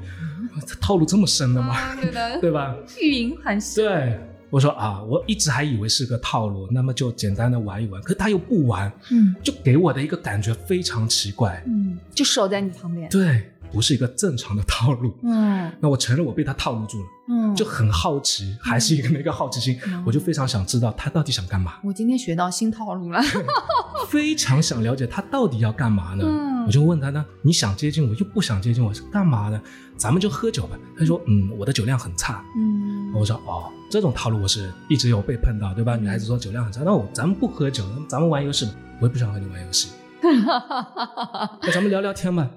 [0.67, 1.77] 这套路这么深的吗？
[2.41, 2.75] 对吧？
[2.99, 4.19] 欲迎还是，对，
[4.51, 9.35] 我说啊，我一直还以为是个套路，那么就简单的玩一玩，可他又不玩，嗯。
[9.43, 15.15] 就给我的一个感觉非常奇怪，嗯，就守在你旁边，对，不是一个正常的套路。
[15.23, 23.21] 嗯那我承认我被他套路住了，嗯，就很好奇，还是一个那个好奇心，嗯我就非常想知道他到底想干嘛，我今天学到新套路了，
[24.09, 26.25] 非常想了解他到底要干嘛呢？
[26.27, 29.61] 嗯我就问他呢，你想接近我又不想接近我，是干嘛呢？
[29.99, 30.79] 咱们就喝酒吧。
[30.99, 32.43] 他说，嗯，我的酒量很差。
[32.57, 35.95] 嗯我说，哦，这种套路我是一直有被碰到，对吧？
[35.95, 38.73] 女孩子说酒量很差，那我咱们不喝酒，咱们玩游戏吧。
[38.99, 39.91] 我也不想和你玩游戏，
[40.23, 42.49] 那咱们聊聊天吧。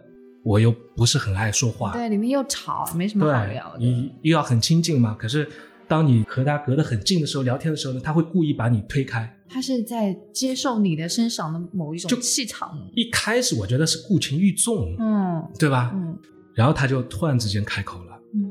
[0.43, 5.15] 我又不是很爱说话，对，里面又吵，没什么好聊，的，你又要很亲近嘛。
[5.19, 5.47] 可是
[5.87, 9.31] 当你和他隔得很近的时候，聊天的时候呢，他会故意把你推开。
[9.49, 15.91] 他是在接受你的身上的某一种就气场，一开始我觉得是顾情欲重，嗯对吧？
[15.93, 16.17] 嗯
[16.53, 18.49] 然后他就突然之间开口了，嗯，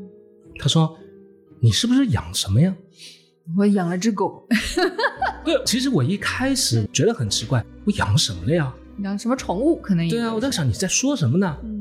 [0.60, 0.96] 他说
[1.60, 2.72] ：“你是不是养什么呀
[3.58, 4.46] 我养了只狗，？”
[5.44, 8.72] 对，其实我一开始觉得很奇怪，我养什么了呀？
[9.02, 11.58] 养什么宠物可能也对啊，我在想你在说什么呢？
[11.64, 11.75] 嗯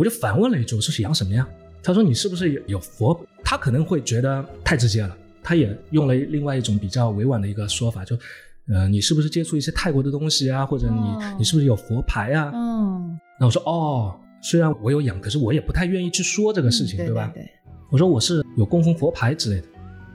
[0.00, 1.46] 我就反问了一句：“我说养什么呀？”
[1.84, 8.16] 他说：“你是不是有有佛？”他可能会觉得太直接了，他也用了另外一种比较委婉的一个说法，就，
[8.72, 10.64] 呃，你是不是接触一些泰国的东西啊？
[10.64, 12.50] 或者你、哦你是不是有佛牌啊？
[12.54, 17.30] 嗯，那我说哦，虽然我有养，可是我也不太愿意去说这个事情，嗯对吧？
[17.34, 17.50] 对对，
[17.90, 19.66] 我说我是有供奉佛牌之类的。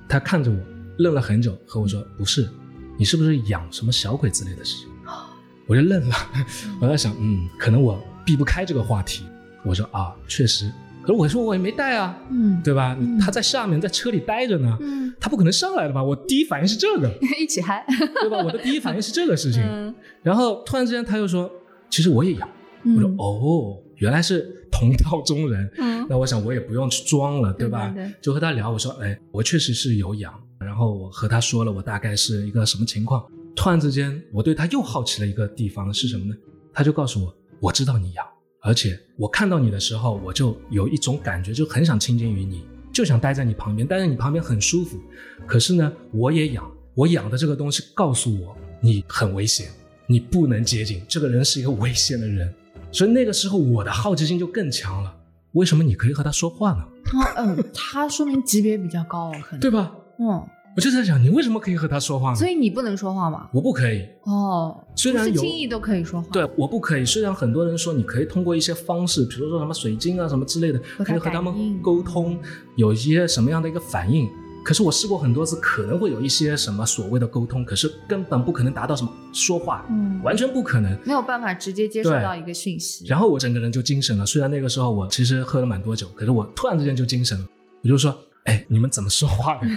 [0.10, 0.58] 他看着我，
[0.98, 2.50] 愣了很久，和我说不是，
[2.98, 4.90] 你是不是养什么小鬼之类的事情？
[5.70, 6.16] 我就愣了，
[6.82, 9.24] 我在想，嗯，可能我避不开这个话题。
[9.66, 12.96] 我说啊，确实，可是我说我也没带啊，嗯，对吧？
[13.00, 16.04] 嗯他在下面在车里待着呢，嗯，他不可能上来的吧？
[16.04, 17.86] 我第一反应是这个， 一起嗨，
[18.22, 18.38] 对吧？
[18.44, 19.62] 我的第一反应是这个事情。
[19.64, 21.50] 嗯然后突然之间他又说，
[21.90, 22.50] 其实我也养。
[22.96, 25.70] 我说嗯哦，原来是同道中人。
[25.78, 27.90] 嗯那我想我也不用去装了，对吧？
[27.90, 30.34] 对对对就和他聊，我说，哎，我确实是有养。
[30.60, 33.24] 然后我和他说了我大概是一个什么情况。
[33.56, 36.36] 突然之间，我对他又好奇了一个地方是什么呢？
[36.74, 38.26] 他就告诉我，我知道你养，
[38.66, 45.00] 而且我看到你的时候，我就有一种感觉，就很想亲近于你，就想待在你旁边，待在你旁边很舒服。
[45.46, 49.70] 可是呢，我也养，我养的这个东西告诉我，你很危险，
[50.08, 52.52] 你不能接近，这个人是一个危险的人。
[52.92, 55.16] 所以那个时候我的好奇心就更强了。
[55.52, 56.84] 为什么你可以和他说话呢？
[57.06, 59.94] 他嗯，他说明级别比较高，可能对吧？
[60.18, 60.44] 嗯，
[60.76, 62.36] 我就在想，你为什么可以和他说话呢？
[62.36, 63.48] 所以你不能说话吗？
[63.54, 64.06] 我不可以。
[64.24, 67.06] 哦，虽然有轻易都可以说话，对，我不可以。
[67.06, 72.38] 虽然很多人说你可以通过一些方式，比如说什么水晶啊什么之类的，可以和他们沟通，
[72.76, 74.28] 有一些什么样的一个反应。
[74.66, 80.98] 可是我试过很多次，可能会有一些什么所谓的沟通，可是根本不可能达到什么说话，嗯，完全不可能。
[81.06, 83.06] 没有办法直接接受到一个讯息。
[83.06, 84.26] 然后我整个人就精神了。
[84.26, 87.46] 虽然那个时候我其实喝了蛮多酒，可是我突然之间就精神了。
[87.84, 88.14] 我就说
[88.46, 89.68] ：“哎，你们怎么说话的？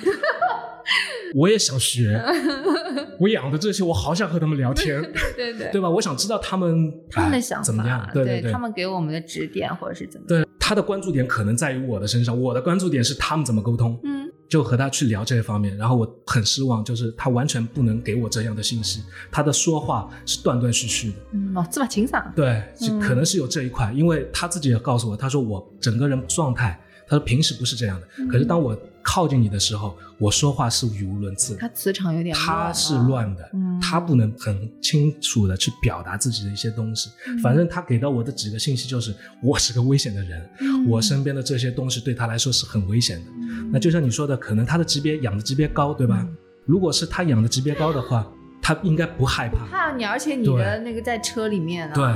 [1.35, 2.21] 我也想学。
[3.19, 5.01] 我养的这些，我好想和他们聊天，
[5.37, 5.89] 对对对吧？
[5.89, 13.99] 我想知道他们哎他们的想法怎么样，对对，对他们给我们的指点或者是怎么样，对他的关注点可能在于我的身上，我的关注点是他们怎么沟通。
[14.05, 21.17] 嗯，就和他去聊这方面，然后我很失望，就是他完全不能给我这样的信息，他的说话是断断续续的。
[21.33, 28.79] 嗯，哦，这么清爽，对，就嗯可能是有这一块，因为他自己也告诉我，他说我整个人状态，他说平时不是这样的，嗯可是当我
[29.11, 31.55] 靠近你的时候，我说话是语无伦次。
[31.55, 32.73] 的他，磁场有点乱他啊。
[32.75, 33.81] 是乱的，嗯。
[33.81, 37.09] 他不能很清楚的去表达自己的一些东西。
[37.27, 37.39] 嗯。
[37.39, 40.87] 反正他给到我的几个信息就是，我是个危险的人，嗯。
[40.87, 43.31] 我身边的这些东西对他来说是很危险的。
[43.41, 43.71] 嗯。
[43.73, 46.19] 那就像你说的，可能他的级别养的级别高，对吧？
[46.21, 46.37] 嗯。
[46.67, 49.65] 如果是他养的级别高的话，他应该不害怕。
[49.71, 52.15] 怕你，而且你的那个在车里面啊，对，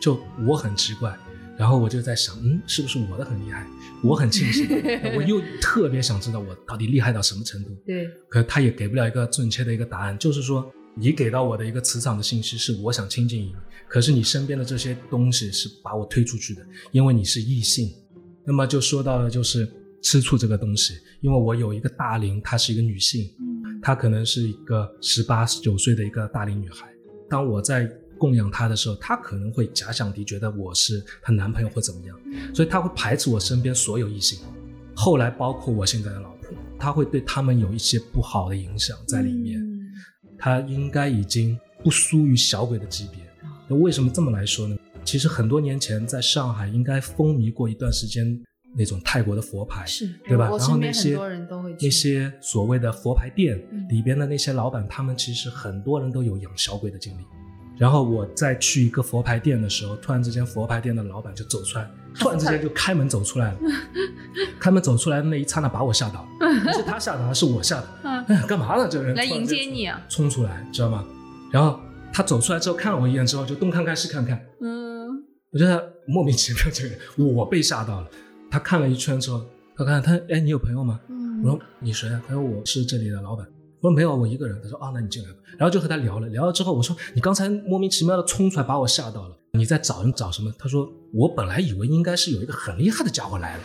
[0.00, 0.16] 就
[0.46, 1.12] 我很奇怪，
[1.60, 3.66] 然后我就在想，嗯，是不是我的很厉害？
[4.02, 4.66] 我很庆幸，
[5.14, 7.76] 我又特别想知道我到底厉害到什么程度。
[7.84, 13.54] 对，可他也给不了一个准确的一个答案，就是说，你给到我的一个磁场的信息是我想亲近你，
[13.90, 17.90] 可是你身边的这些东西是把我推出去的，因为你是异性。
[18.46, 19.70] 那么就说到了就是
[20.02, 26.88] 吃醋这个东西，因为我有一个大龄，她是一个女性，嗯她可能是一个十八十九岁的一个大龄女孩。
[27.28, 27.86] 当我在
[28.20, 32.20] 供养她的时候，她可能会假想敌，觉得我是她男朋友或怎么样，
[32.54, 34.38] 所以她会排斥我身边所有异性。
[34.94, 39.58] 后来包括我现在的老婆，她会对他们有一些不好的影响在里面。
[39.58, 39.80] 嗯
[40.42, 43.20] 她应该已经不输于小鬼的级别。
[43.68, 44.74] 那为什么这么来说呢？
[45.04, 48.40] 其实很多年前在上海应该风靡过一段时间
[48.74, 50.48] 那种泰国的佛牌，是对吧？
[50.48, 51.18] 然后那些
[51.78, 57.22] 那些所谓的佛牌店嗯里边的那些老板，他们其实很多人都有养小鬼的经历。
[57.80, 61.90] 然后我在去一个佛牌店的时候，突然之间佛牌店的老板就走出来，
[62.20, 63.58] 突然之间就开门走出来了。
[64.60, 66.28] 开门走出来的那一刹那把我吓到了，
[66.62, 67.88] 不是他吓到了，是我吓的。
[68.02, 68.86] 嗯哎呀，干嘛呢？
[68.90, 71.02] 这个人来迎接你啊，冲出来，知道吗？
[71.50, 71.80] 然后
[72.12, 75.08] 他走出来之后看了我一眼之后，就东看看西看看，嗯
[75.50, 78.06] 我觉得莫名其妙，这个人我被吓到了。
[78.50, 79.42] 他看了一圈之后，
[79.74, 81.00] 他看他，哎，你有朋友吗？
[81.08, 82.22] 嗯，我说你谁啊？
[82.28, 83.46] 他说我是这里的老板。
[83.80, 84.60] 我说没有，我一个人。
[84.62, 85.36] 他说啊，那你进来吧。
[85.58, 90.52] 然后就和他聊了，聊了之后，我说你刚才莫名其妙的冲出来把我吓到了，你在找人找什么？
[90.58, 93.62] 他说我本来以为应该是有一个很厉害的家伙来了。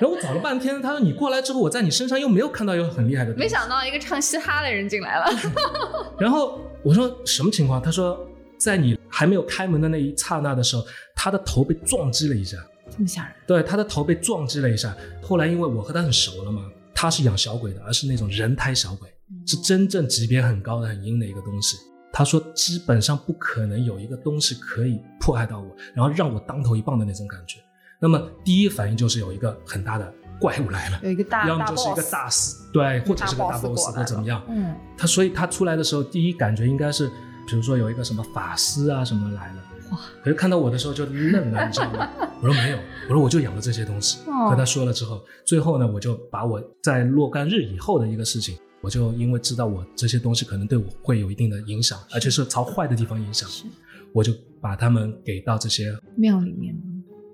[0.00, 3.34] 然后我找了半天，他说你过来之后，我在你身上又没有看到有很厉害的。
[3.34, 5.26] 没想到一个唱嘻哈的人进来了，
[6.18, 7.82] 然后我说什么情况？
[7.82, 8.18] 他说
[8.56, 12.56] 在你还没有开门的那一刹那的时候，他的头被撞击了一下。
[12.90, 14.96] 这么吓人，对，他的头被撞击了一下。
[15.22, 19.08] 后来因为我和他很熟了嘛，他是养小鬼的，而是那种人胎小鬼，
[19.46, 21.76] 是真正级别很高的、很阴的一个东西。
[22.12, 27.58] 他说基本上不可能有一个东西可以迫害到我，然后让我当头一棒的那种感觉。
[28.00, 34.42] 那么第一反应就是有一个很大的怪物来了，有一个大大要么就是一个大死，对，或者是个大大 boss 或怎么样。
[34.48, 37.08] 嗯他所以他出来的时候，第一感觉应该是，
[37.46, 39.62] 比如说有一个什么法师啊什么来了，
[40.22, 42.08] 可是看到我的时候就愣了，你知道吗？
[42.42, 42.78] 我说没有，
[43.08, 44.18] 我说我就养了这些东西。
[44.28, 53.64] 哦和他说了之后，最后呢，我就把我在若干日以后的一个事情，我就因为知道我这些东西可能对我会有一定的影响，而且是朝坏的地方影响，是
[54.12, 56.74] 我就把他们给到这些庙里面？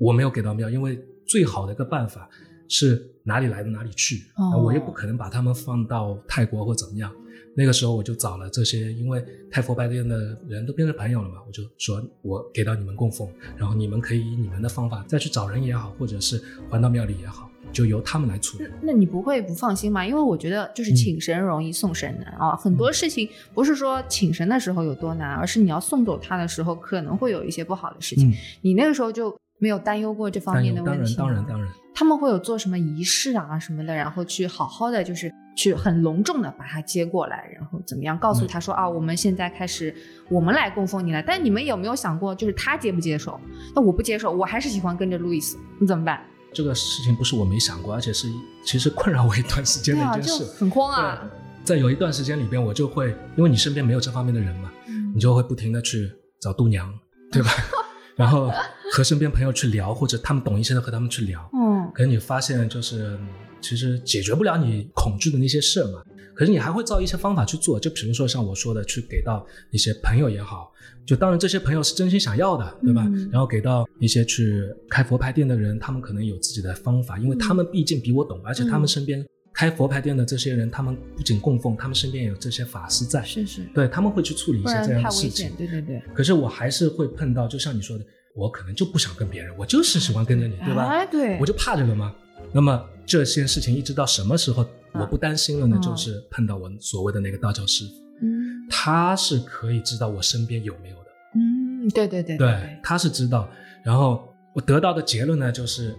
[0.00, 2.28] 我没有给到庙，因为最好的一个办法
[2.68, 4.24] 是哪里来的哪里去，
[4.62, 7.10] 我也不可能把他们放到泰国或怎么样。
[7.54, 18.64] 那个时候我就找了这些，因为太佛拜殿的人都变成朋友了嘛，我就说我给到你们供奉，然后你们可以以你们的方法再去找人也好，或者是还到庙里也好，就由他们来处理。
[18.82, 20.06] 那你不会不放心吗？
[20.06, 28.30] 因为我觉得就是请神容易送神难啊，很多事情不是说请神的时候有多难，而是你要送走他的时候可能会有一些不好的事情。
[28.30, 28.32] 嗯，
[28.62, 39.92] 你那个时候就没有担忧过这方面的问题吗当然当然当然，他们会有做什么仪式啊什么的，然后去好好的就是去很隆重的把他接过来，然后怎么样告诉他说、啊，我们现在开始
[40.28, 41.22] 我们来供奉你了。
[41.26, 43.40] 但你们有没有想过，就是他接不接受？
[43.74, 46.22] 那我不接受，我还是喜欢跟着路易斯，你怎么办？
[46.52, 48.28] 这个事情不是我没想过，而且是
[48.64, 50.44] 其实困扰我一段时间的一件事。
[50.58, 51.28] 很慌啊。
[51.64, 56.92] 在有一段时间里边，我就会因为你身边没有这方面的人嘛，嗯你就会不停的去找度娘，
[57.32, 57.50] 对吧？
[58.14, 58.50] 然后
[58.92, 61.40] 和身边朋友去聊，或者他们懂一些的和他们去聊。
[61.52, 63.28] 嗯，可是你发现，就是嗯
[63.60, 66.02] 其实解决不了你恐惧的那些事儿嘛。
[66.34, 70.70] 可是你还会照一些方法去做，就比如说像我说的，去给到一些朋友也好，
[71.06, 73.04] 就当然这些朋友是真心想要的，对吧？
[73.06, 85.50] 嗯然后给到一些去开佛牌店的人，他们可能有自己的方法，因为他们毕竟比我懂，而且他们身边开佛牌店的这些人，他们不仅供奉，他们身边也有这些法师在，是是，对他们会去处理一不些这样的事情。。
[85.56, 88.04] 对对对，可是我还是会碰到，就像你说的，
[88.34, 90.84] 我可能就不想跟别人，我就是喜欢跟着你，对吧？
[90.84, 92.14] 哎，对，我就怕这个嘛。
[92.52, 95.76] 那么这些事情一直到什么时候啊我不担心了呢？
[95.78, 97.90] 嗯就是碰到我所谓的那个道教师傅，
[98.22, 103.48] 嗯他是可以知道我身边有没有的，嗯，对对对对，他是知道。
[103.84, 105.94] 然后我得到的结论呢，就是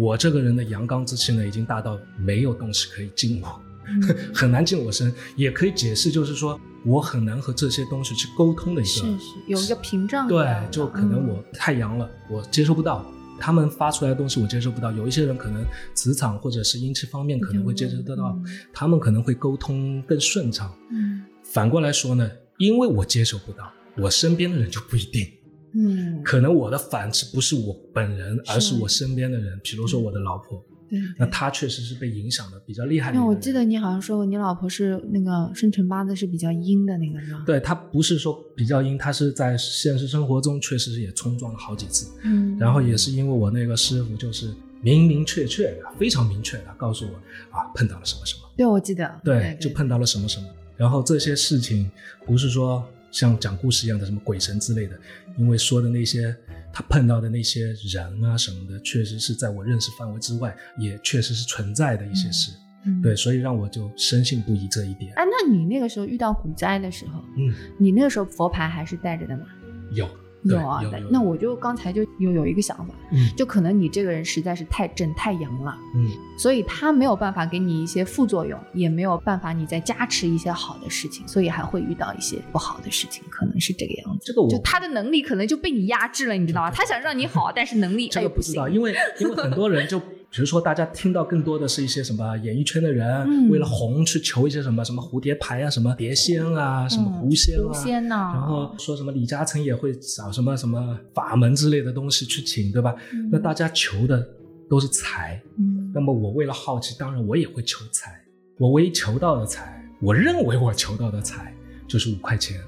[0.00, 4.00] 我这个人的阳刚之气呢，已经大到没有东西可以进我，嗯
[4.32, 8.90] 很难进我身，也可以解释，就是说我很难和这些东西去沟通的一个。
[8.90, 13.04] 是是有一个屏障对，就可能我太阳了，我接收不到。
[13.38, 15.64] 他们发出来的东西我接受不到，有一些人可能
[15.94, 18.38] 磁场或者是音质方面可能会接受得到，
[18.72, 20.72] 他们可能会沟通更顺畅。
[20.90, 21.24] 嗯。
[21.42, 25.26] 反过来说呢，因为我接受不到，我身边的人就不一定。
[25.74, 30.62] 嗯，可能我的反制不是我本人，而是我身边的人，比如说我的老婆，
[30.92, 33.10] 对，那他确实是被影响的比较厉害。
[33.12, 42.12] 那我记得你好像说过，你老婆是那个生辰八字是比较阴的那个，是吧？，对她不是说比较阴，她是在现实生活中确实也冲撞了好几次。
[42.24, 47.14] 嗯，然后也是因为我那个师傅就是明明确确的、非常明确的告诉我
[47.56, 50.46] 啊，碰到了什么什么，对，我记得，对，就碰到了什么什么。
[50.76, 51.90] 然后这些事情
[52.26, 54.98] 不是说像讲故事一样的什么鬼神之类的，
[55.38, 56.34] 因为说的那些
[56.72, 62.50] 他碰到的那些人啊什么的，确实是在我认识范围之外，也确实是存在的一些事。
[62.84, 63.14] 嗯对，。
[63.14, 65.12] 所以让我就深信不疑这一点。
[65.14, 69.44] 哎，那你那个时候遇到股灾的时候，嗯，你那个时候佛牌还是带着的吗？
[69.92, 70.80] 有，对有啊。
[71.10, 84.24] 那我就刚才就有有一个想法，嗯就可能你这个人实在是太正太阳了，嗯，所以他没有办法给你一些副作用，也没有办法你再加持一些好的事情，所以还会遇到一些不好的事情，可能是这个样子。
[84.24, 86.70] 这个我就他的能力可能就被你压制了，你知道吗？
[86.70, 88.68] 他想让你好， 但是能力这个不知道，。
[88.68, 90.00] 因为因为很多人就，
[90.32, 102.96] 比如说大家听到更多的是一些什么演艺圈的人、嗯为了红去求一些什么什么蝴蝶牌啊、什么碟仙啊、什么嗯狐仙啊，狐仙呐、然后说什么李嘉诚也会找什么什么法门之类的东西去请，对吧？
[103.12, 104.26] 嗯那大家求的
[104.70, 108.18] 都是财，嗯那么我为了好奇，当然我也会求财。
[108.58, 111.54] 我唯一求到的财，我认为我求到的财
[111.86, 112.58] 就是五块钱。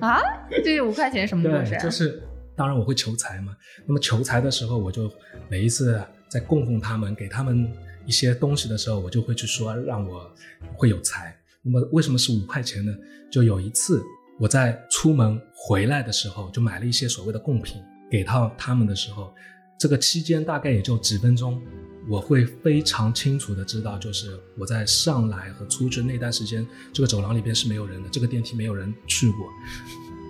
[0.00, 0.20] 啊，
[0.62, 1.82] 这五块钱什么故事 对，啊？
[1.82, 2.22] 就是
[2.54, 3.56] 当然我会求财嘛。
[3.86, 5.10] 那么求财的时候，我就
[5.48, 7.70] 每一次在供奉他们、给他们
[8.06, 10.30] 一些东西的时候，我就会去说让我
[10.74, 11.36] 会有财。
[11.62, 12.94] 那么为什么是五块钱呢？
[13.30, 14.02] 就有一次
[14.38, 19.34] 我在出门回来的时候，就买了一些所谓的贡品给到他们的时候，
[19.78, 21.60] 这个期间大概也就几分钟。
[22.08, 29.46] 我会非常清楚的知道，就是我在上来和出去那段时间，这个走廊里边是没有人的，这个电梯没有人去过，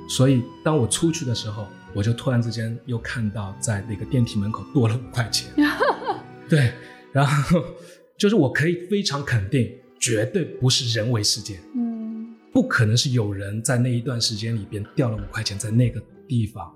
[0.08, 5.52] 所以当我出去的时候，我就突然之间又看到在那个电梯门口多了五块钱。
[6.48, 6.72] 对，
[7.12, 7.62] 然后
[8.16, 16.72] 就是我可以非常肯定，绝对不是人为事件，嗯不可能是有人在那一段时间里边掉了五块钱在那个地方。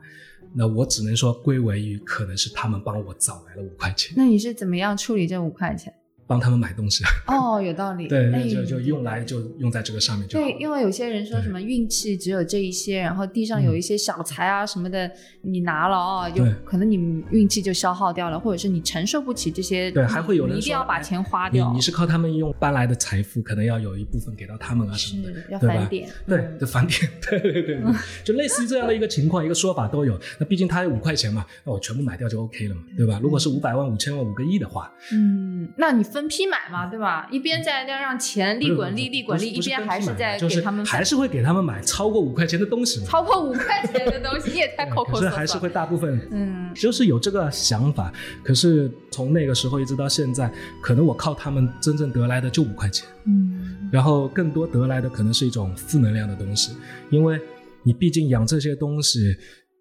[0.54, 5.92] 那我只能说归为于可能是他们帮我找来了五块钱，那你是怎么样处理这五块钱？
[6.32, 7.04] 帮他们买东西。
[7.26, 8.08] 哦，有道理。
[8.08, 10.44] 对，哎就就用来就用在这个上面就好。
[10.44, 15.10] 对，因为有些人说什么运气只有这一些，然后地上有一些小财啊什么的，
[15.42, 16.96] 你拿了哦，就嗯对可能你
[17.30, 25.58] 运气就消耗掉了，或者是你承受不起这些，对还会有人你一定要把钱花你掉，你是靠他们用搬来的财富，可能要有一部分给到他们啊什么的，是要？
[25.58, 27.80] 返点，对嗯，的返点， 对对对对，
[28.24, 30.18] 就类似于这样的一个情况，一个说法都有。
[30.38, 33.18] 那毕竟他有五块钱嘛，那我全部买掉就 OK 了嘛，对吧？
[33.22, 37.28] 如果是五百万、五千万、五个亿的话，嗯，那你分批买嘛，对吧？
[37.30, 43.04] 一边在那让钱利滚利，利滚利，一边还是在就是给他们还是会给他们买超过五块钱的东西。
[43.04, 45.20] 超过五块钱的东西，你也太抠抠搜搜。
[45.20, 48.12] 可是还是会大部分嗯，就是有这个想法，
[48.42, 56.72] 可是从那个时候一直到现在，可能我靠他们真正得来的就五块钱，嗯，然后更多得来的可能是一种负能量的东西，
[57.10, 57.40] 因为
[57.82, 59.36] 你毕竟养这些东西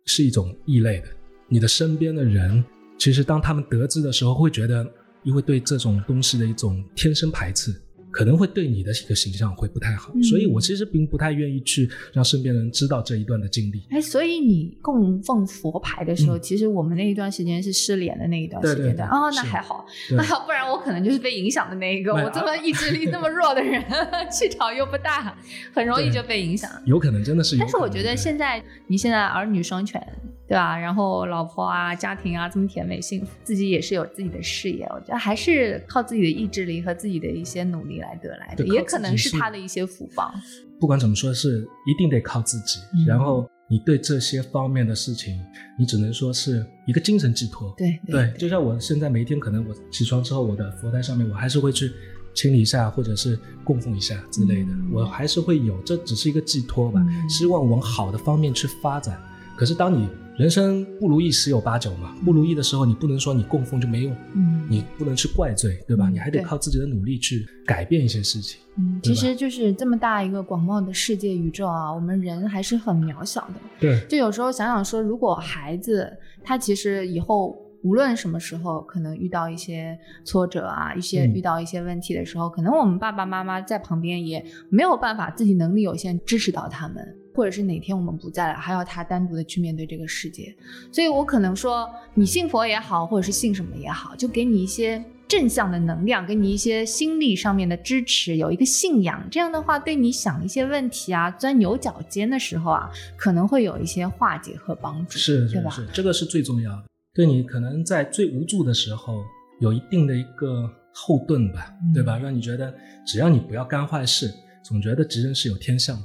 [0.06, 1.08] 是一种异类的，
[1.48, 2.64] 你的身边的人
[2.98, 4.86] 其实当他们得知的时候，会觉得
[5.24, 7.74] 因为对这种东西的一种天生排斥。
[8.14, 13.86] 可能会对你的一个形象会不太好，嗯所以我其实并不太愿意去让身边人知道这一段的经历。
[13.90, 22.14] 哎，所以你供奉佛牌的时候，嗯其实我们那一段时间是失联的那一段时间的对对对哦，那还好，对那不然我可能就是被影响的那一个。
[22.14, 23.82] 我这么意志力那么弱的人，
[24.30, 25.34] 气场又不大，
[25.74, 26.70] 很容易就被影响。
[26.84, 30.06] 有可能真的是有可能，但是我觉得现在你现在儿女双全，
[30.52, 30.78] 对吧？
[30.78, 40.30] 然后老婆啊、家庭啊这么甜美幸福，自己也是有自己的事业，我觉得还是靠自己的意志力和自己的一些努力来得来的，也可能是他的一些福报。
[40.78, 42.82] 不管怎么说，是一定得靠自己。
[42.94, 45.42] 嗯然后你对这些方面的事情，
[45.80, 47.74] 你只能说是一个精神寄托。
[47.78, 51.94] 对对，就像我现在每一天，可能我起床之后，我的佛台上面，我还是会去
[52.34, 59.18] 清理一下，或者是供奉一下之类的，嗯我还是会有，这只是一个寄托吧，嗯希望往好的方面去发展。
[59.56, 66.10] 可是当你人生不如意十有八九嘛，不如意的时候，你不能说你供奉就没用，嗯你不能去怪罪，对吧？
[66.10, 68.60] 嗯你还得靠自己的努力去改变一些事情。
[68.78, 73.56] 嗯，其实就是这么大一个广袤的世界宇宙啊，我们人还是很渺小的。
[73.80, 76.12] 对，就有时候想想说，如果孩子
[76.44, 90.56] 他其实以后无论什么时候可能遇到一些挫折啊，一些嗯遇到一些问题的时候，可能我们爸爸妈妈在旁边也没有办法，自己能力有限支持到他们，或者是哪天我们不在了，还要他单独的去面对这个世界。
[90.92, 95.04] 所以我可能说，你信佛也好，或者是信什么也好，就给你一些。
[95.28, 105.72] 正向的能量，给你一些心力上面的支持，有一个信仰，这样的话，对你想一些问题啊、钻牛角尖的时候啊，可能会有一些化解和帮助，是对吧？
[105.72, 106.84] 是这个是最重要的。
[107.14, 109.24] 对你可能在最无助的时候，
[109.62, 112.18] 有一定的一个后盾吧，嗯对吧？
[112.18, 112.74] 让你觉得
[113.08, 114.30] 只要你不要干坏事，
[114.62, 116.04] 总觉得敌人是有天相的，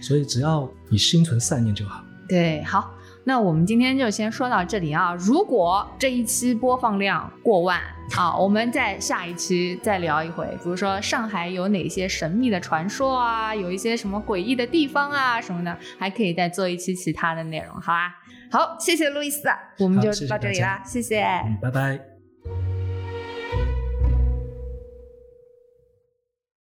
[0.00, 2.02] 所以只要你心存善念就好。
[2.28, 2.92] 对，好，
[3.24, 5.14] 那我们今天就先说到这里啊。
[5.14, 7.80] 如果这一期播放量过万
[8.16, 18.12] 啊， 我们在下一期再聊一回，比如说上海有哪些神秘的传说啊，有一些什么诡异的地方啊什么的，还可以再做一期其他的内容，好吧？
[18.50, 22.15] 好，谢谢路易斯，我们就到这里啦，谢谢嗯，拜拜。